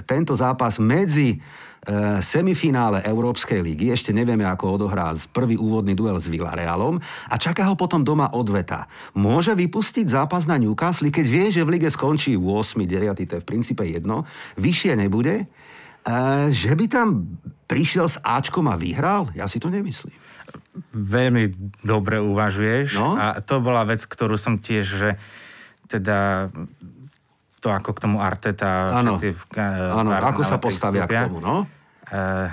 tento 0.03 0.35
zápas 0.35 0.83
medzi 0.83 1.39
E, 1.79 2.19
semifinále 2.19 2.99
Európskej 3.07 3.63
ligy, 3.63 3.87
ešte 3.95 4.11
nevieme, 4.11 4.43
ako 4.43 4.75
odohrá 4.75 5.15
prvý 5.31 5.55
úvodný 5.55 5.95
duel 5.95 6.19
s 6.19 6.27
Villarealom 6.27 6.99
a 7.31 7.35
čaká 7.39 7.71
ho 7.71 7.79
potom 7.79 8.03
doma 8.03 8.35
odveta. 8.35 8.91
Môže 9.15 9.55
vypustiť 9.55 10.11
zápas 10.11 10.43
na 10.43 10.59
Newcastle, 10.59 11.07
keď 11.07 11.25
vie, 11.25 11.45
že 11.47 11.63
v 11.63 11.79
lige 11.79 11.87
skončí 11.87 12.35
8, 12.35 12.83
9, 12.83 13.23
to 13.23 13.39
je 13.39 13.43
v 13.43 13.47
princípe 13.47 13.87
jedno, 13.87 14.27
vyššie 14.59 14.99
nebude, 14.99 15.47
že 16.49 16.71
by 16.73 16.85
tam 16.87 17.39
prišiel 17.69 18.09
s 18.09 18.17
Ačkom 18.21 18.65
a 18.71 18.75
vyhral? 18.75 19.29
Ja 19.37 19.45
si 19.45 19.61
to 19.61 19.69
nemyslím. 19.69 20.15
Veľmi 20.95 21.73
dobre 21.83 22.17
uvažuješ 22.23 22.89
no? 22.97 23.19
a 23.19 23.43
to 23.43 23.59
bola 23.59 23.83
vec, 23.83 24.01
ktorú 24.01 24.39
som 24.39 24.57
tiež, 24.57 24.85
že 24.87 25.09
teda 25.91 26.49
to 27.59 27.67
ako 27.67 27.91
k 27.91 27.99
tomu 27.99 28.17
Arteta 28.23 29.03
ano. 29.03 29.19
všetci 29.19 29.27
v, 29.35 29.41
ano, 29.91 30.15
ako 30.15 30.41
sa 30.47 30.57
postavia 30.57 31.03
k 31.03 31.27
tomu, 31.27 31.43
no? 31.43 31.67
Uh, 32.09 32.47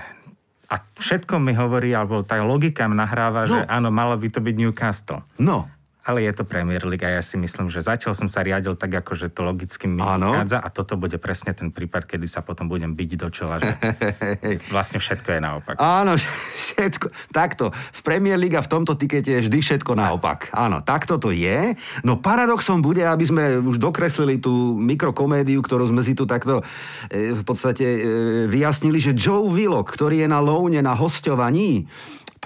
a 0.67 0.83
všetko 0.99 1.39
mi 1.39 1.55
hovorí, 1.55 1.95
alebo 1.95 2.27
tá 2.27 2.43
logika 2.43 2.91
mi 2.91 2.99
nahráva, 2.99 3.47
no. 3.47 3.55
že 3.55 3.61
áno, 3.71 3.95
malo 3.95 4.19
by 4.19 4.29
to 4.35 4.43
byť 4.43 4.55
Newcastle. 4.59 5.23
No 5.39 5.71
ale 6.07 6.23
je 6.23 6.33
to 6.39 6.47
Premier 6.47 6.87
League 6.87 7.03
a 7.03 7.19
ja 7.19 7.23
si 7.23 7.35
myslím, 7.35 7.67
že 7.67 7.83
zatiaľ 7.83 8.15
som 8.15 8.31
sa 8.31 8.47
riadil 8.47 8.79
tak, 8.79 8.95
ako 9.03 9.19
že 9.19 9.27
to 9.35 9.43
logicky 9.43 9.91
mi 9.91 9.99
vychádza 9.99 10.63
a 10.63 10.69
toto 10.71 10.95
bude 10.95 11.19
presne 11.19 11.51
ten 11.51 11.75
prípad, 11.75 12.07
kedy 12.07 12.31
sa 12.31 12.47
potom 12.47 12.71
budem 12.71 12.95
byť 12.95 13.11
do 13.19 13.29
čela, 13.35 13.59
že 13.59 13.75
vlastne 14.75 15.03
všetko 15.03 15.29
je 15.35 15.41
naopak. 15.43 15.75
Áno, 15.83 16.15
všetko. 16.63 17.35
Takto. 17.35 17.75
V 17.75 18.01
Premier 18.07 18.39
League 18.39 18.55
a 18.55 18.63
v 18.63 18.71
tomto 18.71 18.95
tikete 18.95 19.35
je 19.35 19.51
vždy 19.51 19.59
všetko 19.59 19.99
naopak. 19.99 20.55
Áno, 20.55 20.87
takto 20.87 21.19
to 21.19 21.35
je. 21.35 21.75
No 22.07 22.23
paradoxom 22.23 22.79
bude, 22.79 23.03
aby 23.03 23.27
sme 23.27 23.45
už 23.59 23.83
dokreslili 23.83 24.39
tú 24.39 24.79
mikrokomédiu, 24.79 25.59
ktorú 25.59 25.91
sme 25.91 26.07
si 26.07 26.15
tu 26.15 26.23
takto 26.23 26.63
e, 27.11 27.35
v 27.35 27.43
podstate 27.43 27.83
e, 27.83 28.01
vyjasnili, 28.47 29.03
že 29.03 29.17
Joe 29.19 29.51
Willock, 29.51 29.91
ktorý 29.91 30.23
je 30.23 30.29
na 30.31 30.39
loune 30.39 30.79
na 30.79 30.95
hostovaní, 30.95 31.91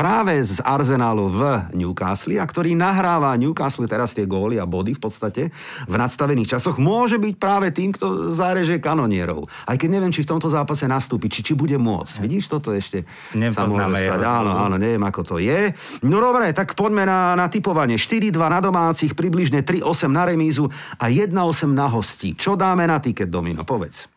práve 0.01 0.41
z 0.41 0.65
Arsenalu 0.65 1.29
v 1.29 1.41
Newcastle 1.77 2.41
a 2.41 2.49
ktorý 2.49 2.73
nahráva 2.73 3.37
Newcastle 3.37 3.85
teraz 3.85 4.17
tie 4.17 4.25
góly 4.25 4.57
a 4.57 4.65
body 4.65 4.97
v 4.97 5.03
podstate 5.05 5.43
v 5.85 5.95
nadstavených 6.01 6.57
časoch, 6.57 6.81
môže 6.81 7.21
byť 7.21 7.35
práve 7.37 7.69
tým, 7.69 7.93
kto 7.93 8.33
zareže 8.33 8.81
kanonierov. 8.81 9.45
Aj 9.69 9.77
keď 9.77 10.01
neviem, 10.01 10.09
či 10.09 10.25
v 10.25 10.33
tomto 10.33 10.49
zápase 10.49 10.89
nastúpi, 10.89 11.29
či, 11.29 11.45
či 11.45 11.53
bude 11.53 11.77
môcť. 11.77 12.17
Vidíš, 12.17 12.49
toto 12.49 12.73
ešte 12.73 13.05
sa 13.53 13.69
môže 13.69 14.09
stať. 14.09 14.25
Áno, 14.25 14.57
áno, 14.57 14.81
neviem, 14.81 15.05
ako 15.05 15.21
to 15.21 15.37
je. 15.37 15.77
No 16.01 16.25
dobre, 16.25 16.57
tak 16.57 16.73
poďme 16.73 17.05
na, 17.05 17.37
na 17.37 17.53
typovanie. 17.53 18.01
4-2 18.01 18.41
na 18.41 18.65
domácich, 18.65 19.13
približne 19.13 19.61
3-8 19.61 20.09
na 20.09 20.25
remízu 20.25 20.73
a 20.97 21.13
1-8 21.13 21.37
na 21.69 21.93
hostí. 21.93 22.33
Čo 22.33 22.57
dáme 22.57 22.89
na 22.89 23.05
tiket, 23.05 23.29
Domino? 23.29 23.69
Povedz. 23.69 24.09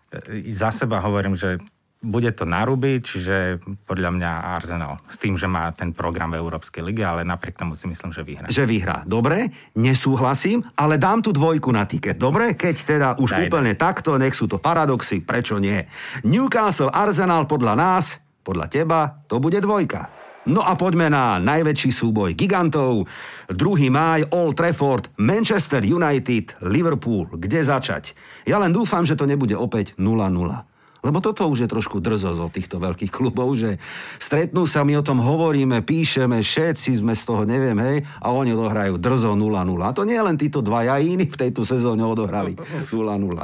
Za 0.54 0.70
seba 0.70 1.02
hovorím, 1.02 1.34
že 1.34 1.58
bude 2.04 2.28
to 2.36 2.44
na 2.44 2.68
ruby, 2.68 3.00
čiže 3.00 3.64
podľa 3.88 4.12
mňa 4.12 4.32
Arsenal. 4.60 5.00
S 5.08 5.16
tým, 5.16 5.40
že 5.40 5.48
má 5.48 5.72
ten 5.72 5.96
program 5.96 6.36
v 6.36 6.44
Európskej 6.44 6.84
lige, 6.84 7.02
ale 7.02 7.24
napriek 7.24 7.56
tomu 7.56 7.80
si 7.80 7.88
myslím, 7.88 8.12
že 8.12 8.28
vyhrá. 8.28 8.48
Že 8.52 8.68
vyhrá. 8.68 8.98
Dobre, 9.08 9.50
nesúhlasím, 9.80 10.68
ale 10.76 11.00
dám 11.00 11.24
tu 11.24 11.32
dvojku 11.32 11.72
na 11.72 11.88
tiket. 11.88 12.20
Dobre, 12.20 12.60
keď 12.60 12.76
teda 12.84 13.08
už 13.16 13.32
Daj, 13.32 13.42
úplne 13.48 13.74
takto, 13.80 14.20
nech 14.20 14.36
sú 14.36 14.52
to 14.52 14.60
paradoxy, 14.60 15.24
prečo 15.24 15.56
nie? 15.64 15.80
Newcastle 16.28 16.92
Arsenal 16.92 17.48
podľa 17.48 17.74
nás, 17.80 18.20
podľa 18.44 18.68
teba, 18.68 19.24
to 19.32 19.40
bude 19.40 19.64
dvojka. 19.64 20.12
No 20.44 20.60
a 20.60 20.76
poďme 20.76 21.08
na 21.08 21.40
najväčší 21.40 21.96
súboj 21.96 22.36
gigantov. 22.36 23.08
2. 23.48 23.56
máj, 23.88 24.28
Old 24.36 24.60
Trafford, 24.60 25.16
Manchester 25.16 25.80
United, 25.80 26.60
Liverpool. 26.68 27.40
Kde 27.40 27.64
začať? 27.64 28.12
Ja 28.44 28.60
len 28.60 28.76
dúfam, 28.76 29.08
že 29.08 29.16
to 29.16 29.24
nebude 29.24 29.56
opäť 29.56 29.96
0-0. 29.96 30.73
Lebo 31.04 31.20
toto 31.20 31.44
už 31.52 31.68
je 31.68 31.70
trošku 31.70 32.00
drzosť 32.00 32.40
od 32.40 32.52
týchto 32.56 32.80
veľkých 32.80 33.12
klubov, 33.12 33.60
že 33.60 33.76
stretnú 34.24 34.64
sa, 34.64 34.88
my 34.88 34.98
o 34.98 35.04
tom 35.04 35.20
hovoríme, 35.20 35.84
píšeme, 35.84 36.40
všetci 36.40 37.04
sme 37.04 37.12
z 37.12 37.24
toho, 37.28 37.44
neviem, 37.44 37.76
hej, 37.76 37.98
a 38.24 38.32
oni 38.32 38.56
odohrajú 38.56 38.96
drzo 38.96 39.36
0-0. 39.36 39.52
A 39.84 39.92
to 39.92 40.08
nie 40.08 40.16
len 40.16 40.40
títo 40.40 40.64
dvaja 40.64 41.04
iní 41.04 41.28
v 41.28 41.36
tejto 41.36 41.68
sezóne 41.68 42.08
odohrali 42.08 42.56
0-0. 42.56 42.96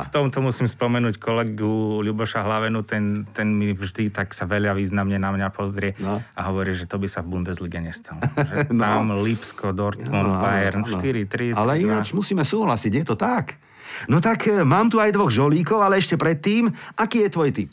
V 0.07 0.11
tomto 0.15 0.39
musím 0.39 0.71
spomenúť 0.71 1.19
kolegu 1.19 1.99
Ľuboša 1.99 2.47
Hlavenu, 2.47 2.79
ten, 2.87 3.27
ten 3.35 3.51
mi 3.51 3.75
vždy 3.75 4.07
tak 4.07 4.31
sa 4.31 4.47
veľa 4.47 4.71
významne 4.79 5.19
na 5.19 5.35
mňa 5.35 5.47
pozrie 5.51 5.99
no. 5.99 6.23
a 6.23 6.41
hovorí, 6.47 6.71
že 6.71 6.87
to 6.87 6.95
by 6.95 7.11
sa 7.11 7.19
v 7.19 7.35
Bundeslige 7.35 7.83
nestalo. 7.83 8.23
Že 8.49 8.71
no. 8.71 8.81
Tam 8.81 9.11
Lipsko, 9.19 9.75
Dortmund, 9.75 10.31
no, 10.31 10.41
Bayern, 10.41 10.87
4-3. 10.87 11.53
Ale 11.59 11.83
ináč 11.83 12.15
musíme 12.15 12.47
súhlasiť, 12.47 13.03
je 13.03 13.05
to 13.05 13.15
tak. 13.19 13.59
No 14.07 14.19
tak 14.19 14.47
e, 14.47 14.61
mám 14.61 14.87
tu 14.87 14.97
aj 14.97 15.11
dvoch 15.11 15.29
žolíkov, 15.29 15.79
ale 15.79 15.97
ešte 15.97 16.15
predtým, 16.15 16.69
aký 16.95 17.25
je 17.25 17.29
tvoj 17.29 17.49
typ? 17.51 17.71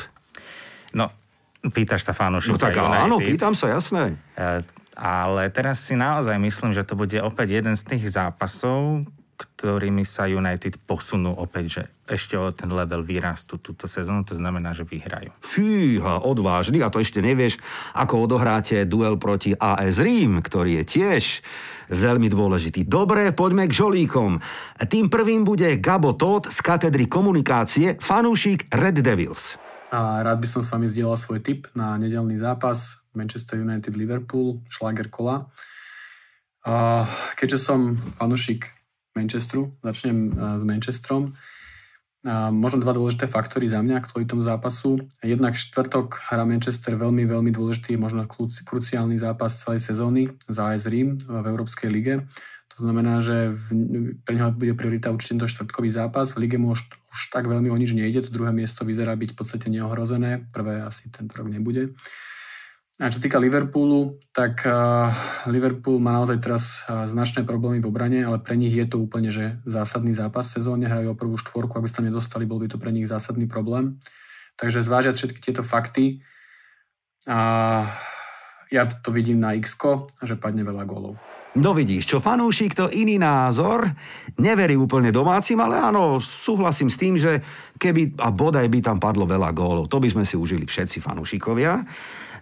No, 0.93 1.11
pýtaš 1.63 2.07
sa 2.07 2.13
fanúšika 2.13 2.55
No 2.55 2.61
tak 2.61 2.75
United. 2.77 3.03
áno, 3.05 3.17
pýtam 3.19 3.53
sa, 3.53 3.73
jasné. 3.73 4.15
E, 4.35 4.65
ale 4.97 5.53
teraz 5.53 5.85
si 5.85 5.93
naozaj 5.93 6.41
myslím, 6.41 6.73
že 6.73 6.81
to 6.81 6.97
bude 6.97 7.17
opäť 7.21 7.61
jeden 7.61 7.77
z 7.77 7.85
tých 7.85 8.09
zápasov, 8.09 9.05
ktorými 9.37 10.03
sa 10.09 10.25
United 10.25 10.81
posunú 10.89 11.37
opäť, 11.37 11.65
že 11.69 11.83
ešte 12.09 12.41
o 12.41 12.49
ten 12.51 12.73
level 12.73 13.05
vyrastú 13.05 13.61
túto 13.61 13.85
sezónu, 13.85 14.25
to 14.25 14.33
znamená, 14.33 14.73
že 14.73 14.89
vyhrajú. 14.89 15.37
Fíha, 15.45 16.25
odvážny 16.25 16.81
a 16.81 16.89
to 16.89 17.05
ešte 17.05 17.21
nevieš, 17.21 17.61
ako 17.93 18.25
odohráte 18.25 18.89
duel 18.89 19.21
proti 19.21 19.53
AS 19.53 20.01
Rím, 20.01 20.41
ktorý 20.41 20.83
je 20.83 20.85
tiež 20.99 21.25
veľmi 21.93 22.27
dôležitý. 22.33 22.89
Dobre, 22.89 23.31
poďme 23.37 23.69
k 23.69 23.77
žolíkom. 23.77 24.41
Tým 24.81 25.07
prvým 25.13 25.45
bude 25.45 25.69
Gabo 25.79 26.17
Todd 26.17 26.49
z 26.51 26.59
katedry 26.65 27.07
komunikácie, 27.07 28.01
fanúšik 28.01 28.73
Red 28.73 29.05
Devils. 29.05 29.61
A 29.95 30.21
rád 30.25 30.43
by 30.43 30.49
som 30.51 30.63
s 30.67 30.73
vami 30.73 30.91
zdieľal 30.91 31.15
svoj 31.15 31.41
tip 31.45 31.71
na 31.79 31.95
nedelný 31.95 32.43
zápas 32.43 32.99
Manchester 33.15 33.63
United 33.63 33.95
Liverpool, 33.95 34.61
šlager 34.67 35.09
kola. 35.09 35.49
A 36.67 37.07
keďže 37.39 37.63
som 37.63 37.95
fanúšik 38.19 38.76
Manchesteru, 39.17 39.73
začnem 39.81 40.37
s 40.37 40.63
Manchesterom. 40.63 41.33
Možno 42.51 42.83
dva 42.83 42.91
dôležité 42.91 43.31
faktory 43.31 43.71
za 43.71 43.79
mňa 43.81 44.03
kvôli 44.11 44.27
tomu 44.27 44.43
zápasu. 44.43 44.99
Jednak 45.23 45.55
štvrtok 45.55 46.27
hrá 46.29 46.43
Manchester 46.43 46.99
veľmi, 46.99 47.23
veľmi 47.23 47.55
dôležitý, 47.55 47.95
možno 47.95 48.27
kruciálny 48.67 49.15
zápas 49.17 49.63
celej 49.63 49.87
sezóny 49.87 50.35
za 50.51 50.75
AS 50.75 50.91
Rím 50.91 51.23
v 51.23 51.45
Európskej 51.47 51.87
lige. 51.87 52.27
To 52.77 52.85
znamená, 52.85 53.25
že 53.25 53.57
v, 53.57 53.65
pre 54.21 54.37
neho 54.37 54.53
bude 54.53 54.77
priorita 54.77 55.09
určite 55.09 55.41
to 55.41 55.49
štvrtkový 55.49 55.89
zápas. 55.89 56.37
V 56.37 56.45
lige 56.45 56.61
mu 56.61 56.77
už, 56.77 56.85
už 56.85 57.21
tak 57.33 57.49
veľmi 57.49 57.73
o 57.73 57.77
nič 57.79 57.97
nejde. 57.97 58.29
To 58.29 58.35
druhé 58.35 58.53
miesto 58.53 58.85
vyzerá 58.85 59.17
byť 59.17 59.33
v 59.33 59.39
podstate 59.39 59.67
neohrozené. 59.73 60.51
Prvé 60.53 60.85
asi 60.85 61.09
ten 61.09 61.25
rok 61.33 61.49
nebude. 61.49 61.97
A 62.97 63.13
čo 63.13 63.21
týka 63.21 63.37
Liverpoolu, 63.37 64.25
tak 64.33 64.65
uh, 64.65 65.13
Liverpool 65.53 66.01
má 66.01 66.17
naozaj 66.17 66.41
teraz 66.41 66.81
uh, 66.89 67.05
značné 67.05 67.45
problémy 67.45 67.85
v 67.85 67.93
obrane, 67.93 68.25
ale 68.25 68.41
pre 68.41 68.57
nich 68.57 68.73
je 68.73 68.89
to 68.89 68.97
úplne 68.97 69.29
že 69.29 69.61
zásadný 69.69 70.17
zápas 70.17 70.49
v 70.49 70.57
sezóne, 70.57 70.89
hrajú 70.89 71.13
o 71.13 71.19
prvú 71.19 71.37
štvorku, 71.37 71.77
aby 71.77 71.93
sa 71.93 72.01
nedostali, 72.01 72.49
bol 72.49 72.57
by 72.57 72.73
to 72.73 72.81
pre 72.81 72.89
nich 72.89 73.05
zásadný 73.05 73.45
problém. 73.45 74.01
Takže 74.57 74.81
zvážiať 74.81 75.15
všetky 75.21 75.41
tieto 75.45 75.61
fakty 75.61 76.25
a 77.29 77.39
ja 78.73 78.83
to 78.89 79.13
vidím 79.13 79.45
na 79.45 79.53
x 79.53 79.77
že 80.25 80.41
padne 80.41 80.65
veľa 80.65 80.89
gólov. 80.89 81.21
No 81.57 81.73
vidíš, 81.73 82.05
čo 82.13 82.19
fanúšik, 82.21 82.77
to 82.77 82.93
iný 82.93 83.17
názor. 83.17 83.89
Neverí 84.37 84.77
úplne 84.77 85.09
domácim, 85.09 85.57
ale 85.57 85.81
áno, 85.81 86.21
súhlasím 86.21 86.93
s 86.93 87.01
tým, 87.01 87.17
že 87.17 87.41
keby, 87.81 88.21
a 88.21 88.29
bodaj 88.29 88.69
by 88.69 88.85
tam 88.85 89.01
padlo 89.01 89.25
veľa 89.25 89.57
gólov, 89.57 89.89
to 89.89 89.97
by 89.97 90.05
sme 90.13 90.29
si 90.29 90.37
užili 90.37 90.69
všetci 90.69 91.01
fanúšikovia. 91.01 91.81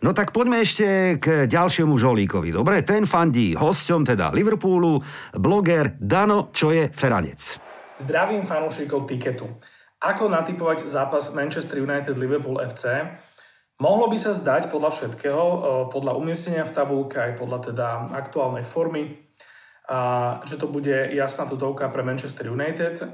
No 0.02 0.10
tak 0.10 0.34
poďme 0.34 0.66
ešte 0.66 1.16
k 1.22 1.46
ďalšiemu 1.46 1.94
žolíkovi. 1.94 2.50
Dobre, 2.50 2.82
ten 2.82 3.06
fandí 3.06 3.54
hosťom 3.54 4.02
teda 4.02 4.34
Liverpoolu, 4.34 4.98
bloger 5.38 5.94
Dano, 5.94 6.50
čo 6.50 6.74
je 6.74 6.90
Feranec. 6.90 7.62
Zdravím 7.94 8.42
fanúšikov 8.42 9.06
Tiketu. 9.06 9.46
Ako 10.02 10.26
natypovať 10.26 10.90
zápas 10.90 11.30
Manchester 11.30 11.78
United 11.78 12.18
Liverpool 12.18 12.58
FC? 12.58 13.14
Mohlo 13.82 14.06
by 14.06 14.18
sa 14.18 14.30
zdať 14.30 14.70
podľa 14.70 14.90
všetkého, 14.94 15.44
e, 15.44 15.58
podľa 15.90 16.14
umiestnenia 16.14 16.62
v 16.62 16.74
tabulke, 16.74 17.18
aj 17.18 17.38
podľa 17.38 17.58
teda 17.72 17.88
aktuálnej 18.14 18.62
formy, 18.62 19.18
že 20.48 20.56
to 20.56 20.64
bude 20.64 21.12
jasná 21.12 21.44
tutovka 21.44 21.92
pre 21.92 22.00
Manchester 22.00 22.48
United. 22.48 23.04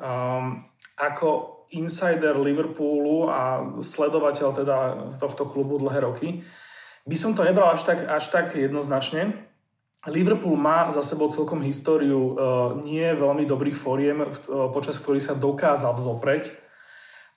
Ako 0.94 1.28
insider 1.74 2.38
Liverpoolu 2.38 3.26
a 3.26 3.74
sledovateľ 3.82 4.48
teda 4.54 4.78
tohto 5.18 5.50
klubu 5.50 5.82
dlhé 5.82 5.98
roky, 6.06 6.46
by 7.06 7.16
som 7.18 7.34
to 7.34 7.42
nebral 7.42 7.74
až 7.74 7.82
tak, 7.82 8.06
až 8.06 8.30
tak 8.30 8.54
jednoznačne. 8.54 9.50
Liverpool 10.08 10.54
má 10.54 10.88
za 10.94 11.02
sebou 11.02 11.28
celkom 11.28 11.60
históriu 11.60 12.16
uh, 12.16 12.32
nie 12.80 13.04
veľmi 13.04 13.44
dobrých 13.44 13.76
fóriem, 13.76 14.24
počas 14.72 14.96
ktorých 15.02 15.26
sa 15.26 15.34
dokázal 15.36 15.92
vzopreť 15.92 16.69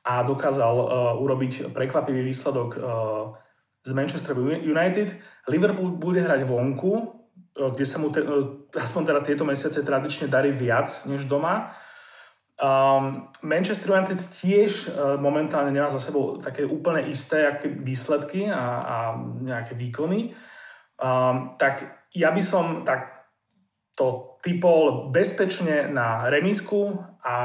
a 0.03 0.23
dokázal 0.23 0.75
uh, 0.75 0.87
urobiť 1.23 1.71
prekvapivý 1.71 2.27
výsledok 2.27 2.69
uh, 2.75 2.83
z 3.79 3.91
Manchester 3.95 4.35
United. 4.59 5.15
Liverpool 5.47 5.95
bude 5.95 6.19
hrať 6.19 6.43
vonku, 6.43 6.91
uh, 6.91 7.71
kde 7.71 7.85
sa 7.87 7.97
mu 8.03 8.11
te, 8.11 8.19
uh, 8.19 8.67
aspoň 8.75 9.01
teda 9.07 9.19
tieto 9.23 9.43
mesiace 9.47 9.79
tradične 9.79 10.27
darí 10.27 10.51
viac 10.51 11.07
než 11.07 11.23
doma. 11.25 11.71
Um, 12.59 13.31
Manchester 13.41 13.95
United 13.95 14.19
tiež 14.19 14.91
uh, 14.91 15.17
momentálne 15.17 15.73
nemá 15.73 15.89
za 15.89 15.97
sebou 15.99 16.37
také 16.37 16.67
úplne 16.67 17.01
isté 17.09 17.49
výsledky 17.65 18.45
a, 18.51 18.61
a 18.83 18.95
nejaké 19.41 19.73
výkony. 19.73 20.37
Um, 21.01 21.57
tak 21.57 22.05
ja 22.13 22.29
by 22.29 22.43
som 22.43 22.85
tak 22.85 23.25
to 23.97 24.37
typol 24.41 25.09
bezpečne 25.13 25.89
na 25.89 26.29
remisku 26.29 26.97
a 27.21 27.35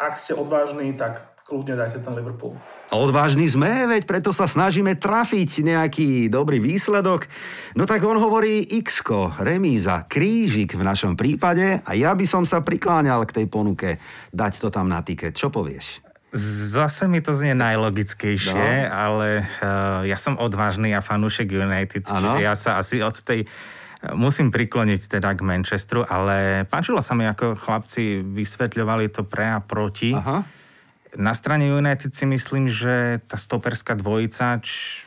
ak 0.00 0.16
ste 0.16 0.36
odvážni, 0.36 0.92
tak 0.96 1.37
kľudne 1.48 1.80
dajte 1.80 2.04
ten 2.04 2.12
Liverpool. 2.12 2.52
Odvážni 2.92 3.48
sme, 3.48 3.88
veď 3.88 4.04
preto 4.04 4.36
sa 4.36 4.44
snažíme 4.44 5.00
trafiť 5.00 5.64
nejaký 5.64 6.28
dobrý 6.28 6.60
výsledok. 6.60 7.24
No 7.72 7.88
tak 7.88 8.04
on 8.04 8.20
hovorí 8.20 8.60
x 8.68 9.00
remíza, 9.40 10.04
krížik 10.04 10.76
v 10.76 10.84
našom 10.84 11.16
prípade 11.16 11.80
a 11.80 11.90
ja 11.96 12.12
by 12.12 12.28
som 12.28 12.44
sa 12.44 12.60
prikláňal 12.60 13.24
k 13.24 13.40
tej 13.42 13.46
ponuke 13.48 13.96
dať 14.28 14.52
to 14.60 14.68
tam 14.68 14.92
na 14.92 15.00
tiket. 15.00 15.32
Čo 15.32 15.48
povieš? 15.48 16.04
Zase 16.68 17.08
mi 17.08 17.24
to 17.24 17.32
znie 17.32 17.56
najlogickejšie, 17.56 18.68
no. 18.84 18.92
ale 18.92 19.48
uh, 19.64 20.04
ja 20.04 20.20
som 20.20 20.36
odvážny 20.36 20.92
a 20.92 21.00
fanúšek 21.00 21.48
United, 21.48 22.04
ano. 22.04 22.36
čiže 22.36 22.38
ja 22.44 22.52
sa 22.52 22.76
asi 22.76 23.00
od 23.00 23.16
tej 23.16 23.48
musím 24.12 24.52
prikloniť 24.52 25.08
teda 25.08 25.32
k 25.32 25.40
Manchesteru, 25.40 26.04
ale 26.04 26.68
páčilo 26.68 27.00
sa 27.00 27.16
mi, 27.16 27.24
ako 27.24 27.56
chlapci 27.56 28.20
vysvetľovali 28.20 29.08
to 29.08 29.24
pre 29.24 29.48
a 29.48 29.64
proti. 29.64 30.12
Aha 30.12 30.57
na 31.16 31.32
strane 31.32 31.64
United 31.64 32.12
si 32.12 32.28
myslím, 32.28 32.68
že 32.68 33.24
tá 33.24 33.40
stoperská 33.40 33.96
dvojica, 33.96 34.60
č, 34.60 35.04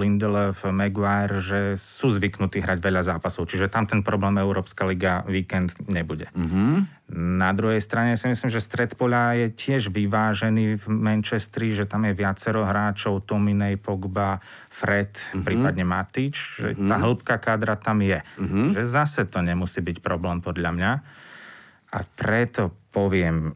Lindelöf, 0.00 0.64
Maguire, 0.72 1.42
že 1.44 1.60
sú 1.76 2.08
zvyknutí 2.08 2.64
hrať 2.64 2.80
veľa 2.80 3.02
zápasov, 3.04 3.50
čiže 3.50 3.68
tam 3.68 3.84
ten 3.84 4.00
problém 4.00 4.40
Európska 4.40 4.88
liga 4.88 5.20
víkend 5.28 5.76
nebude. 5.84 6.32
Mm-hmm. 6.32 6.72
Na 7.12 7.52
druhej 7.52 7.84
strane 7.84 8.16
si 8.16 8.24
myslím, 8.32 8.48
že 8.48 8.64
stred 8.64 8.96
poľa 8.96 9.36
je 9.36 9.46
tiež 9.52 9.92
vyvážený 9.92 10.80
v 10.80 10.86
Manchestri, 10.88 11.76
že 11.76 11.84
tam 11.84 12.08
je 12.08 12.16
viacero 12.16 12.64
hráčov, 12.64 13.28
Tominej, 13.28 13.76
Pogba, 13.76 14.40
Fred, 14.72 15.12
mm-hmm. 15.12 15.44
prípadne 15.44 15.84
Matič, 15.84 16.34
že 16.62 16.68
mm-hmm. 16.72 16.88
tá 16.88 16.96
hĺbka 16.96 17.36
kádra 17.36 17.76
tam 17.76 18.00
je. 18.00 18.24
Mm-hmm. 18.40 18.80
Že 18.80 18.82
zase 18.88 19.20
to 19.28 19.44
nemusí 19.44 19.84
byť 19.84 20.00
problém 20.00 20.40
podľa 20.40 20.70
mňa. 20.72 20.92
A 21.94 21.98
preto 22.16 22.72
poviem, 22.90 23.54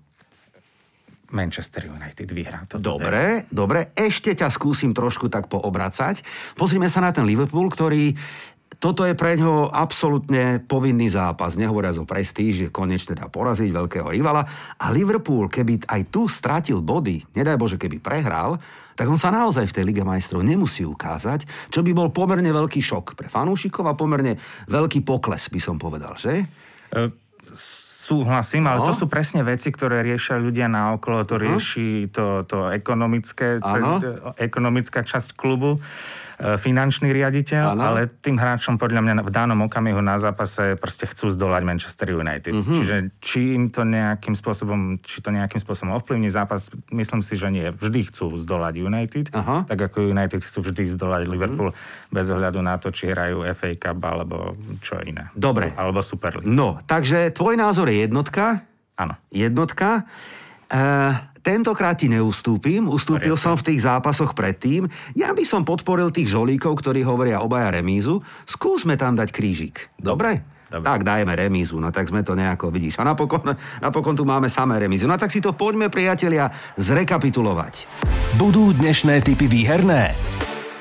Manchester 1.31 1.88
United 1.88 2.29
vyhrá. 2.33 2.64
To 2.73 2.81
dobre, 2.81 3.45
der. 3.45 3.53
dobre. 3.53 3.81
Ešte 3.93 4.33
ťa 4.33 4.49
skúsim 4.49 4.97
trošku 4.97 5.29
tak 5.29 5.49
poobracať. 5.53 6.25
Pozrime 6.57 6.88
sa 6.88 7.05
na 7.05 7.12
ten 7.12 7.29
Liverpool, 7.29 7.69
ktorý 7.69 8.17
toto 8.79 9.03
je 9.03 9.19
pre 9.19 9.35
ňo 9.35 9.75
absolútne 9.75 10.62
povinný 10.62 11.11
zápas. 11.11 11.59
Nehovoriac 11.59 11.99
o 11.99 12.07
prestíži, 12.07 12.71
konečne 12.71 13.19
dá 13.19 13.27
poraziť 13.27 13.75
veľkého 13.75 14.07
rivala. 14.07 14.45
A 14.79 14.95
Liverpool, 14.95 15.51
keby 15.51 15.88
aj 15.88 16.12
tu 16.14 16.31
stratil 16.31 16.79
body, 16.79 17.27
nedaj 17.35 17.59
Bože, 17.59 17.81
keby 17.81 17.99
prehral, 17.99 18.61
tak 18.95 19.11
on 19.11 19.19
sa 19.19 19.35
naozaj 19.35 19.67
v 19.67 19.75
tej 19.75 19.85
Lige 19.88 20.05
majstrov 20.07 20.47
nemusí 20.47 20.87
ukázať, 20.87 21.73
čo 21.75 21.83
by 21.83 21.91
bol 21.91 22.14
pomerne 22.14 22.55
veľký 22.55 22.79
šok 22.79 23.19
pre 23.19 23.27
fanúšikov 23.27 23.83
a 23.88 23.99
pomerne 23.99 24.38
veľký 24.71 25.03
pokles, 25.03 25.51
by 25.51 25.59
som 25.59 25.75
povedal, 25.81 26.14
že? 26.14 26.47
Uh 26.95 27.11
Súhlasím, 28.09 28.64
ale 28.64 28.81
no. 28.81 28.88
to 28.88 28.97
sú 28.97 29.05
presne 29.05 29.44
veci, 29.44 29.68
ktoré 29.68 30.01
riešia 30.01 30.40
ľudia 30.40 30.64
na 30.64 30.97
okolo, 30.97 31.29
to 31.29 31.37
uh-huh. 31.37 31.44
rieši 31.44 32.09
to, 32.09 32.49
to 32.49 32.73
ekonomické, 32.73 33.61
ekonomická 34.40 35.05
časť 35.05 35.37
klubu. 35.37 35.77
E, 36.38 36.55
finančný 36.55 37.11
riaditeľ, 37.11 37.74
ano. 37.74 37.83
ale 37.83 38.01
tým 38.07 38.38
hráčom 38.38 38.79
podľa 38.79 39.03
mňa 39.03 39.27
v 39.27 39.31
danom 39.35 39.59
okamihu 39.66 39.98
na 39.98 40.22
zápase 40.22 40.79
proste 40.79 41.11
chcú 41.11 41.35
zdolať 41.35 41.62
Manchester 41.66 42.14
United. 42.14 42.55
Uh-huh. 42.55 42.79
Čiže 42.79 43.11
či 43.18 43.59
im 43.59 43.74
to 43.74 43.83
nejakým 43.83 44.38
spôsobom, 44.38 45.03
či 45.03 45.18
to 45.18 45.35
nejakým 45.35 45.59
spôsobom 45.59 45.98
ovplyvní 45.98 46.31
zápas, 46.31 46.70
myslím 46.94 47.27
si, 47.27 47.35
že 47.35 47.51
nie. 47.51 47.66
Vždy 47.74 48.14
chcú 48.14 48.38
zdolať 48.38 48.74
United, 48.79 49.35
uh-huh. 49.35 49.66
tak 49.66 49.90
ako 49.90 50.14
United 50.14 50.46
chcú 50.46 50.62
vždy 50.70 50.87
zdolať 50.94 51.27
uh-huh. 51.27 51.35
Liverpool 51.35 51.68
bez 52.14 52.31
ohľadu 52.31 52.62
na 52.62 52.79
to, 52.79 52.94
či 52.94 53.11
hrajú 53.11 53.42
FA 53.59 53.74
Cup 53.74 53.98
alebo 53.98 54.55
čo 54.79 55.03
iné. 55.03 55.35
Dobre. 55.35 55.74
Alebo 55.74 56.07
Super 56.07 56.38
League. 56.38 56.46
No, 56.46 56.79
takže 56.87 57.35
tvoj 57.35 57.59
názor 57.59 57.90
je 57.90 58.07
jednotka? 58.07 58.62
Áno. 58.94 59.18
Jednotka. 59.35 60.07
Uh, 60.69 61.29
Tentokrát 61.49 61.97
ti 61.97 62.13
neustúpim, 62.13 62.85
ustúpil 62.93 63.33
som 63.39 63.57
v 63.57 63.73
tých 63.73 63.89
zápasoch 63.89 64.37
predtým. 64.37 64.85
Ja 65.17 65.33
by 65.33 65.49
som 65.49 65.65
podporil 65.65 66.13
tých 66.13 66.29
žolíkov, 66.29 66.85
ktorí 66.85 67.01
hovoria 67.09 67.41
obaja 67.41 67.73
remízu. 67.73 68.21
Skúsme 68.45 69.01
tam 69.01 69.17
dať 69.17 69.33
krížik. 69.33 69.89
Dobre? 69.97 70.45
Dobre. 70.69 70.85
Tak 70.85 71.09
dajme 71.09 71.33
remízu, 71.33 71.81
no 71.81 71.89
tak 71.89 72.13
sme 72.13 72.21
to 72.21 72.37
nejako, 72.37 72.69
vidíš. 72.69 73.01
A 73.01 73.09
napokon, 73.09 73.57
napokon 73.81 74.13
tu 74.13 74.29
máme 74.29 74.53
samé 74.53 74.77
remízu. 74.77 75.09
No 75.09 75.17
tak 75.17 75.33
si 75.33 75.41
to 75.41 75.57
poďme, 75.57 75.89
priatelia, 75.89 76.53
zrekapitulovať. 76.77 77.89
Budú 78.37 78.77
dnešné 78.77 79.25
typy 79.25 79.49
výherné? 79.49 80.13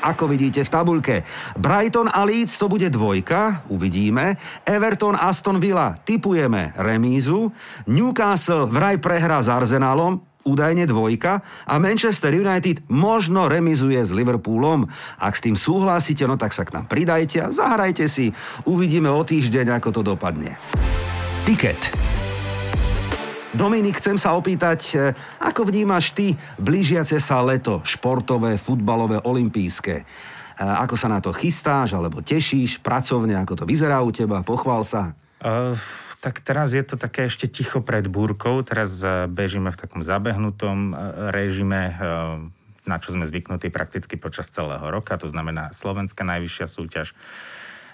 Ako 0.08 0.32
vidíte 0.32 0.64
v 0.64 0.72
tabulke. 0.72 1.16
Brighton 1.60 2.08
a 2.08 2.24
Leeds 2.24 2.56
to 2.56 2.72
bude 2.72 2.88
dvojka, 2.88 3.68
uvidíme. 3.68 4.40
Everton 4.64 5.20
Aston 5.20 5.60
Villa 5.60 6.00
typujeme 6.08 6.72
remízu. 6.80 7.52
Newcastle 7.92 8.72
vraj 8.72 8.96
prehrá 9.04 9.44
s 9.44 9.52
Arsenalom, 9.52 10.24
údajne 10.48 10.88
dvojka 10.88 11.44
a 11.68 11.76
Manchester 11.76 12.32
United 12.32 12.88
možno 12.88 13.52
remizuje 13.52 14.00
s 14.00 14.16
Liverpoolom. 14.16 14.88
Ak 15.20 15.36
s 15.36 15.44
tým 15.44 15.60
súhlasíte, 15.60 16.24
no 16.24 16.40
tak 16.40 16.56
sa 16.56 16.64
k 16.64 16.80
nám 16.80 16.88
pridajte 16.88 17.44
a 17.44 17.52
zahrajte 17.52 18.08
si. 18.08 18.32
Uvidíme 18.64 19.12
o 19.12 19.28
týždeň, 19.28 19.84
ako 19.84 19.90
to 19.92 20.02
dopadne. 20.16 20.56
Tiket. 21.44 21.92
Dominik, 23.58 23.98
chcem 23.98 24.22
sa 24.22 24.38
opýtať, 24.38 24.80
e, 24.94 25.18
ako 25.42 25.66
vnímaš 25.74 26.14
ty 26.14 26.38
blížiace 26.62 27.18
sa 27.18 27.42
leto, 27.42 27.82
športové, 27.82 28.54
futbalové, 28.54 29.18
olympijské? 29.18 29.96
E, 29.98 30.04
ako 30.62 30.94
sa 30.94 31.10
na 31.10 31.18
to 31.18 31.34
chystáš, 31.34 31.98
alebo 31.98 32.22
tešíš 32.22 32.78
pracovne, 32.86 33.34
ako 33.34 33.58
to 33.58 33.64
vyzerá 33.66 33.98
u 34.06 34.14
teba? 34.14 34.46
Pochvál 34.46 34.86
sa. 34.86 35.18
Uh, 35.42 35.74
tak 36.22 36.46
teraz 36.46 36.78
je 36.78 36.86
to 36.86 37.02
také 37.02 37.26
ešte 37.26 37.50
ticho 37.50 37.82
pred 37.82 38.06
búrkou. 38.06 38.62
Teraz 38.62 39.02
bežíme 39.26 39.74
v 39.74 39.80
takom 39.82 40.06
zabehnutom 40.06 40.94
režime, 41.34 41.98
na 42.86 42.98
čo 43.02 43.10
sme 43.14 43.26
zvyknutí 43.26 43.74
prakticky 43.74 44.22
počas 44.22 44.54
celého 44.54 44.86
roka. 44.86 45.18
To 45.18 45.30
znamená 45.30 45.74
Slovenská 45.74 46.22
najvyššia 46.26 46.68
súťaž 46.70 47.18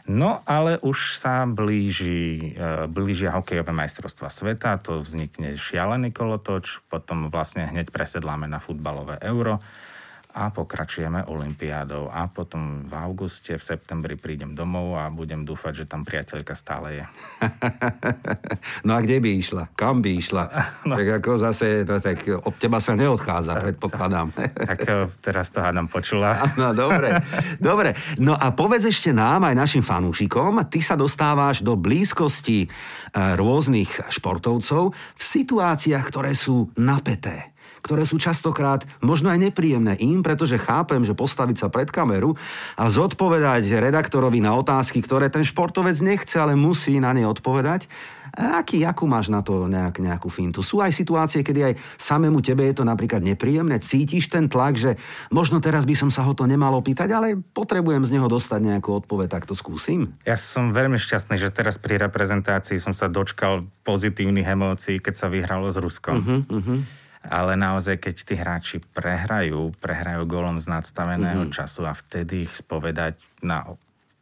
No 0.03 0.43
ale 0.43 0.75
už 0.83 1.15
sa 1.15 1.47
blíži, 1.47 2.51
e, 2.59 2.91
blížia 2.91 3.31
hokejové 3.39 3.71
majstrovstva 3.71 4.27
sveta, 4.27 4.75
to 4.83 4.99
vznikne 4.99 5.55
šialený 5.55 6.11
kolotoč, 6.11 6.83
potom 6.91 7.31
vlastne 7.31 7.63
hneď 7.71 7.87
presedláme 7.87 8.43
na 8.51 8.59
futbalové 8.59 9.15
euro 9.23 9.63
a 10.33 10.49
pokračujeme 10.49 11.29
olympiádou. 11.29 12.09
A 12.09 12.25
potom 12.25 12.81
v 12.89 12.93
auguste, 12.97 13.53
v 13.53 13.61
septembri 13.61 14.17
prídem 14.17 14.57
domov 14.57 14.97
a 14.97 15.13
budem 15.13 15.45
dúfať, 15.45 15.85
že 15.85 15.85
tam 15.85 16.01
priateľka 16.01 16.57
stále 16.57 16.87
je. 16.97 17.05
no 18.89 18.97
a 18.97 18.99
kde 19.05 19.21
by 19.21 19.29
išla? 19.37 19.63
Kam 19.77 20.01
by 20.01 20.11
išla? 20.17 20.45
No. 20.83 20.99
Tak 20.99 21.23
ako 21.23 21.39
zase, 21.39 21.87
no, 21.87 21.95
tak 22.01 22.27
od 22.27 22.55
teba 22.59 22.83
sa 22.83 22.91
neodchádza, 22.97 23.55
predpokladám. 23.55 24.35
tak 24.69 24.83
e, 24.83 25.07
teraz 25.23 25.47
to 25.47 25.63
hádam 25.63 25.87
počula. 25.87 26.43
No 26.59 26.75
dobre, 26.75 27.23
dobre. 27.55 27.95
No 28.19 28.35
a 28.35 28.51
povedz 28.51 28.91
ešte 28.91 29.15
nám, 29.15 29.47
aj 29.47 29.55
našim 29.55 29.83
fanúšikom, 29.85 30.59
ty 30.67 30.83
sa 30.83 30.99
dostávaš 30.99 31.63
do 31.63 31.79
blízkosti 31.79 32.67
e, 32.67 32.69
rôznych 33.15 34.11
športovcov 34.11 34.91
v 34.91 35.23
situáciách, 35.23 36.03
ktoré 36.03 36.35
sú 36.35 36.67
napeté 36.75 37.52
ktoré 37.83 38.07
sú 38.07 38.19
častokrát 38.21 38.87
možno 39.03 39.31
aj 39.33 39.51
nepríjemné 39.51 39.99
im, 39.99 40.23
pretože 40.23 40.61
chápem, 40.61 41.03
že 41.03 41.17
postaviť 41.17 41.57
sa 41.63 41.67
pred 41.67 41.91
kameru 41.91 42.35
a 42.79 42.87
zodpovedať 42.87 43.67
redaktorovi 43.79 44.39
na 44.39 44.55
otázky, 44.55 45.03
ktoré 45.03 45.27
ten 45.27 45.43
športovec 45.43 45.97
nechce, 45.99 46.35
ale 46.39 46.55
musí 46.55 46.99
na 46.99 47.11
ne 47.11 47.27
odpovedať, 47.27 47.87
Aký, 48.33 48.81
akú 48.81 49.05
máš 49.05 49.29
na 49.29 49.45
to 49.45 49.69
nejak, 49.69 50.01
nejakú 50.01 50.25
fintu? 50.25 50.65
Sú 50.65 50.81
aj 50.81 50.89
situácie, 50.89 51.45
kedy 51.45 51.59
aj 51.69 51.73
samému 52.01 52.41
tebe 52.41 52.65
je 52.65 52.81
to 52.81 52.81
napríklad 52.81 53.21
nepríjemné, 53.21 53.77
cítiš 53.77 54.25
ten 54.25 54.49
tlak, 54.49 54.73
že 54.73 54.97
možno 55.29 55.61
teraz 55.61 55.85
by 55.85 55.93
som 55.93 56.09
sa 56.09 56.25
ho 56.25 56.33
to 56.33 56.49
nemal 56.49 56.73
opýtať, 56.73 57.13
ale 57.13 57.37
potrebujem 57.37 58.01
z 58.01 58.17
neho 58.17 58.25
dostať 58.25 58.73
nejakú 58.73 58.89
odpoveď, 59.05 59.37
tak 59.37 59.45
to 59.45 59.53
skúsim. 59.53 60.17
Ja 60.25 60.33
som 60.33 60.73
veľmi 60.73 60.97
šťastný, 60.97 61.37
že 61.37 61.53
teraz 61.53 61.77
pri 61.77 62.01
reprezentácii 62.01 62.81
som 62.81 62.97
sa 62.97 63.05
dočkal 63.05 63.69
pozitívnych 63.85 64.49
emócií, 64.49 64.97
keď 64.97 65.13
sa 65.13 65.27
vyhralo 65.29 65.69
s 65.69 65.77
Ruskom. 65.77 66.17
Uh-huh, 66.17 66.41
uh-huh 66.49 67.02
ale 67.23 67.55
naozaj, 67.55 68.03
keď 68.03 68.15
tí 68.19 68.35
hráči 68.35 68.77
prehrajú, 68.83 69.71
prehrajú 69.79 70.27
golom 70.27 70.59
z 70.59 70.67
nadstaveného 70.67 71.47
mm-hmm. 71.47 71.55
času 71.55 71.87
a 71.87 71.95
vtedy 71.95 72.47
ich 72.47 72.53
spovedať 72.59 73.15
na 73.39 73.63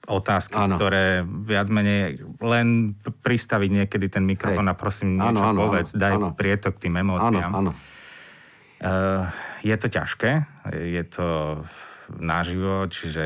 otázky, 0.05 0.57
ano. 0.57 0.77
ktoré 0.77 1.25
viac 1.25 1.69
menej 1.69 2.21
len 2.41 2.97
pristaviť 3.21 3.69
niekedy 3.69 4.05
ten 4.09 4.25
mikrofón 4.25 4.69
a 4.69 4.77
prosím 4.77 5.17
niečo 5.17 5.45
ano, 5.45 5.69
povedz, 5.69 5.93
ano, 5.93 6.01
daj 6.01 6.13
ano. 6.17 6.27
prietok 6.33 6.73
tým 6.77 6.93
emóciám. 7.01 7.51
Ano, 7.53 7.57
ano. 7.57 7.71
Uh, 8.81 9.29
je 9.61 9.75
to 9.77 9.87
ťažké, 9.93 10.31
je 10.73 11.03
to 11.05 11.27
naživo, 12.17 12.89
čiže 12.89 13.23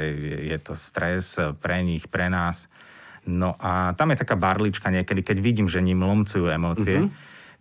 je 0.52 0.58
to 0.60 0.76
stres 0.76 1.40
pre 1.64 1.80
nich, 1.80 2.12
pre 2.12 2.28
nás. 2.28 2.68
No 3.24 3.56
a 3.58 3.96
tam 3.96 4.12
je 4.12 4.22
taká 4.22 4.36
barlička 4.36 4.92
niekedy, 4.92 5.24
keď 5.24 5.38
vidím, 5.40 5.68
že 5.72 5.80
ním 5.80 6.04
lomcujú 6.04 6.52
emócie, 6.52 7.08
mm-hmm. 7.08 7.12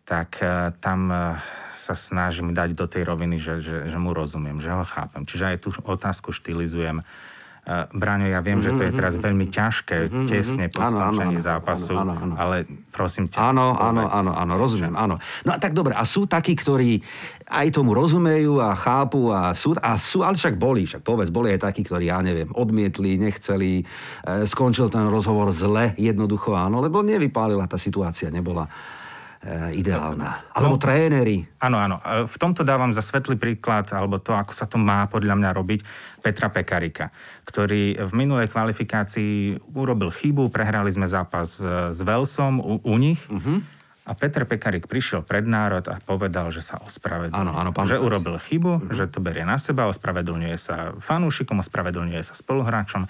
tak 0.04 0.42
uh, 0.42 0.74
tam 0.82 1.00
uh, 1.08 1.38
sa 1.74 1.98
snažím 1.98 2.54
dať 2.54 2.78
do 2.78 2.86
tej 2.86 3.02
roviny, 3.04 3.36
že, 3.36 3.60
že, 3.60 3.76
že 3.90 3.98
mu 3.98 4.14
rozumiem, 4.14 4.62
že 4.62 4.70
ho 4.70 4.86
chápem. 4.86 5.26
Čiže 5.26 5.44
aj 5.44 5.56
tú 5.60 5.68
otázku 5.82 6.30
štilizujem. 6.30 7.02
Uh, 7.02 7.88
Braňo, 7.96 8.28
ja 8.28 8.44
viem, 8.44 8.60
že 8.60 8.76
to 8.76 8.84
je 8.84 8.92
mhm, 8.92 8.98
teraz 9.00 9.16
mhm, 9.16 9.22
veľmi 9.24 9.46
mhm. 9.48 9.52
ťažké, 9.56 9.96
mm-hmm, 10.04 10.26
tesne 10.28 10.66
po 10.68 10.84
skončení 10.84 11.36
zápasu, 11.40 11.96
áno, 11.96 12.12
áno, 12.12 12.34
ale 12.36 12.68
prosím 12.92 13.32
ťa. 13.32 13.40
Áno, 13.40 13.72
áno, 13.80 14.04
áno, 14.04 14.36
áno, 14.36 14.52
rozumiem, 14.60 14.92
áno. 14.92 15.16
No 15.48 15.50
a 15.52 15.56
tak 15.56 15.72
dobre, 15.72 15.96
a 15.96 16.04
sú 16.04 16.28
takí, 16.28 16.52
ktorí 16.52 17.00
aj 17.48 17.72
tomu 17.72 17.96
rozumejú 17.96 18.60
a 18.60 18.76
chápu 18.76 19.32
a 19.32 19.56
sú, 19.56 19.72
a 19.80 19.96
sú 19.96 20.20
ale 20.20 20.36
však 20.36 20.60
boli, 20.60 20.84
však 20.84 21.00
povedz, 21.00 21.32
boli 21.32 21.56
aj 21.56 21.64
takí, 21.64 21.80
ktorí, 21.88 22.12
ja 22.12 22.20
neviem, 22.20 22.52
odmietli, 22.52 23.16
nechceli, 23.16 23.80
e, 23.80 23.84
skončil 24.44 24.92
ten 24.92 25.08
rozhovor 25.08 25.48
zle, 25.48 25.96
jednoducho 25.96 26.52
áno, 26.52 26.84
lebo 26.84 27.00
nevypálila 27.00 27.64
tá 27.64 27.80
situácia, 27.80 28.28
nebola 28.28 28.68
Eh, 28.68 29.03
ideálna. 29.76 30.48
Alebo 30.56 30.76
no, 30.76 30.80
tréneri. 30.80 31.44
Áno, 31.60 31.76
áno. 31.76 32.00
Eh, 32.00 32.24
v 32.24 32.36
tomto 32.40 32.64
dávam 32.64 32.90
za 32.96 33.04
svetlý 33.04 33.36
príklad, 33.36 33.92
alebo 33.92 34.16
to, 34.16 34.32
ako 34.32 34.56
sa 34.56 34.64
to 34.64 34.80
má 34.80 35.04
podľa 35.06 35.36
mňa 35.36 35.50
robiť, 35.52 35.80
Petra 36.24 36.48
Pekarika, 36.48 37.12
ktorý 37.44 38.00
v 38.00 38.12
minulej 38.16 38.48
kvalifikácii 38.48 39.60
urobil 39.76 40.08
chybu, 40.08 40.48
prehrali 40.48 40.88
sme 40.88 41.04
zápas 41.04 41.60
s 41.92 42.00
Velsom 42.00 42.56
u, 42.64 42.80
u 42.80 42.94
nich. 42.96 43.20
Uh-huh. 43.28 43.60
A 44.08 44.12
Peter 44.16 44.48
Pekarik 44.48 44.88
prišiel 44.88 45.20
pred 45.20 45.44
národ 45.44 45.84
a 45.88 46.00
povedal, 46.00 46.48
že 46.48 46.64
sa 46.64 46.80
ospravedlňuje. 46.80 47.36
Áno, 47.36 47.52
áno, 47.52 47.72
že 47.84 48.00
urobil 48.00 48.40
chybu, 48.40 48.88
uh-huh. 48.88 48.96
že 48.96 49.12
to 49.12 49.20
berie 49.20 49.44
na 49.44 49.60
seba, 49.60 49.84
ospravedlňuje 49.92 50.56
sa 50.56 50.96
fanúšikom, 50.96 51.60
ospravedlňuje 51.60 52.24
sa 52.24 52.32
spoluhráčom 52.32 53.04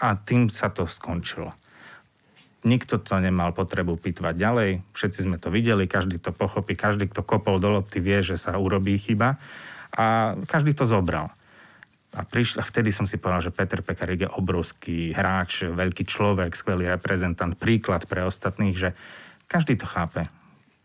a 0.00 0.08
tým 0.16 0.48
sa 0.48 0.72
to 0.72 0.88
skončilo. 0.88 1.52
Nikto 2.62 3.02
to 3.02 3.18
nemal 3.18 3.50
potrebu 3.50 3.98
pitvať 3.98 4.34
ďalej, 4.38 4.70
všetci 4.94 5.26
sme 5.26 5.36
to 5.42 5.50
videli, 5.50 5.90
každý 5.90 6.22
to 6.22 6.30
pochopí, 6.30 6.78
každý, 6.78 7.10
kto 7.10 7.26
kopol 7.26 7.58
do 7.58 7.74
lopty, 7.74 7.98
vie, 7.98 8.22
že 8.22 8.38
sa 8.38 8.54
urobí 8.54 8.94
chyba. 9.02 9.42
A 9.92 10.38
každý 10.46 10.72
to 10.72 10.86
zobral. 10.86 11.34
A, 12.12 12.22
prišla, 12.22 12.62
a 12.62 12.68
vtedy 12.68 12.92
som 12.94 13.08
si 13.08 13.18
povedal, 13.18 13.50
že 13.50 13.56
Peter 13.56 13.80
Pekarik 13.82 14.28
je 14.28 14.30
obrovský 14.30 15.16
hráč, 15.16 15.66
veľký 15.66 16.04
človek, 16.06 16.52
skvelý 16.54 16.86
reprezentant, 16.92 17.56
príklad 17.56 18.06
pre 18.06 18.22
ostatných, 18.22 18.76
že 18.76 18.94
každý 19.48 19.80
to 19.80 19.88
chápe 19.88 20.28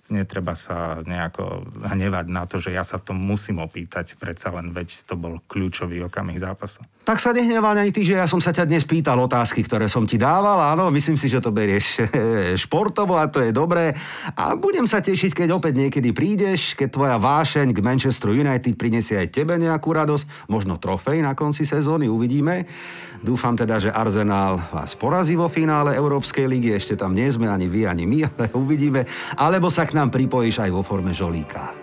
netreba 0.09 0.55
sa 0.55 1.03
nejako 1.03 1.67
hnevať 1.83 2.25
na 2.31 2.43
to, 2.47 2.59
že 2.59 2.71
ja 2.71 2.83
sa 2.83 2.99
to 2.99 3.11
musím 3.11 3.59
opýtať, 3.59 4.15
predsa 4.15 4.51
len 4.55 4.71
veď 4.71 5.03
to 5.03 5.19
bol 5.19 5.39
kľúčový 5.45 6.03
okamih 6.07 6.39
zápasu. 6.39 6.79
Tak 7.07 7.23
sa 7.23 7.31
nehneval 7.31 7.71
ani 7.71 7.95
ty, 7.95 8.03
že 8.03 8.19
ja 8.19 8.27
som 8.27 8.43
sa 8.43 8.51
ťa 8.51 8.67
dnes 8.67 8.83
pýtal 8.83 9.15
otázky, 9.15 9.63
ktoré 9.63 9.87
som 9.87 10.03
ti 10.03 10.19
dával. 10.19 10.59
Áno, 10.59 10.91
myslím 10.91 11.15
si, 11.15 11.31
že 11.31 11.39
to 11.39 11.55
berieš 11.55 12.03
športovo 12.67 13.15
a 13.15 13.31
to 13.31 13.39
je 13.39 13.55
dobré. 13.55 13.95
A 14.35 14.59
budem 14.59 14.83
sa 14.83 14.99
tešiť, 14.99 15.31
keď 15.31 15.55
opäť 15.55 15.87
niekedy 15.87 16.11
prídeš, 16.11 16.75
keď 16.75 16.89
tvoja 16.91 17.15
vášeň 17.15 17.71
k 17.71 17.79
Manchester 17.79 18.35
United 18.35 18.75
prinesie 18.75 19.23
aj 19.23 19.31
tebe 19.31 19.55
nejakú 19.55 19.87
radosť, 19.95 20.51
možno 20.51 20.75
trofej 20.75 21.23
na 21.23 21.31
konci 21.31 21.63
sezóny, 21.63 22.11
uvidíme. 22.11 22.67
Dúfam 23.17 23.57
teda, 23.57 23.81
že 23.81 23.89
Arsenal 23.89 24.61
vás 24.69 24.93
porazí 24.93 25.33
vo 25.33 25.49
finále 25.49 25.97
Európskej 25.97 26.45
ligy, 26.45 26.77
ešte 26.77 26.93
tam 26.99 27.17
nie 27.17 27.25
sme 27.33 27.49
ani 27.49 27.65
vy, 27.65 27.89
ani 27.89 28.05
my, 28.05 28.19
ale 28.29 28.45
uvidíme. 28.53 29.09
Alebo 29.33 29.73
sa 29.73 29.89
k 29.89 29.96
nám 29.97 30.13
pripojíš 30.13 30.61
aj 30.61 30.69
vo 30.69 30.85
forme 30.85 31.09
žolíka. 31.09 31.73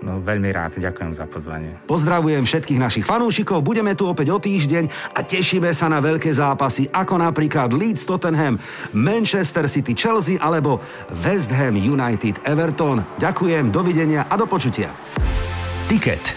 No 0.00 0.16
veľmi 0.16 0.48
rád, 0.48 0.80
ďakujem 0.80 1.12
za 1.12 1.28
pozvanie. 1.28 1.76
Pozdravujem 1.84 2.48
všetkých 2.48 2.80
našich 2.80 3.04
fanúšikov, 3.04 3.60
budeme 3.60 3.92
tu 3.92 4.08
opäť 4.08 4.32
o 4.32 4.40
týždeň 4.40 5.12
a 5.12 5.20
tešíme 5.20 5.68
sa 5.76 5.92
na 5.92 6.00
veľké 6.00 6.32
zápasy, 6.32 6.88
ako 6.88 7.20
napríklad 7.20 7.76
Leeds 7.76 8.08
Tottenham, 8.08 8.56
Manchester 8.96 9.68
City 9.68 9.92
Chelsea 9.92 10.40
alebo 10.40 10.80
West 11.20 11.52
Ham 11.52 11.76
United 11.76 12.40
Everton. 12.48 13.04
Ďakujem, 13.20 13.68
dovidenia 13.68 14.24
a 14.24 14.40
do 14.40 14.48
počutia. 14.48 14.88
Ticket 15.84 16.32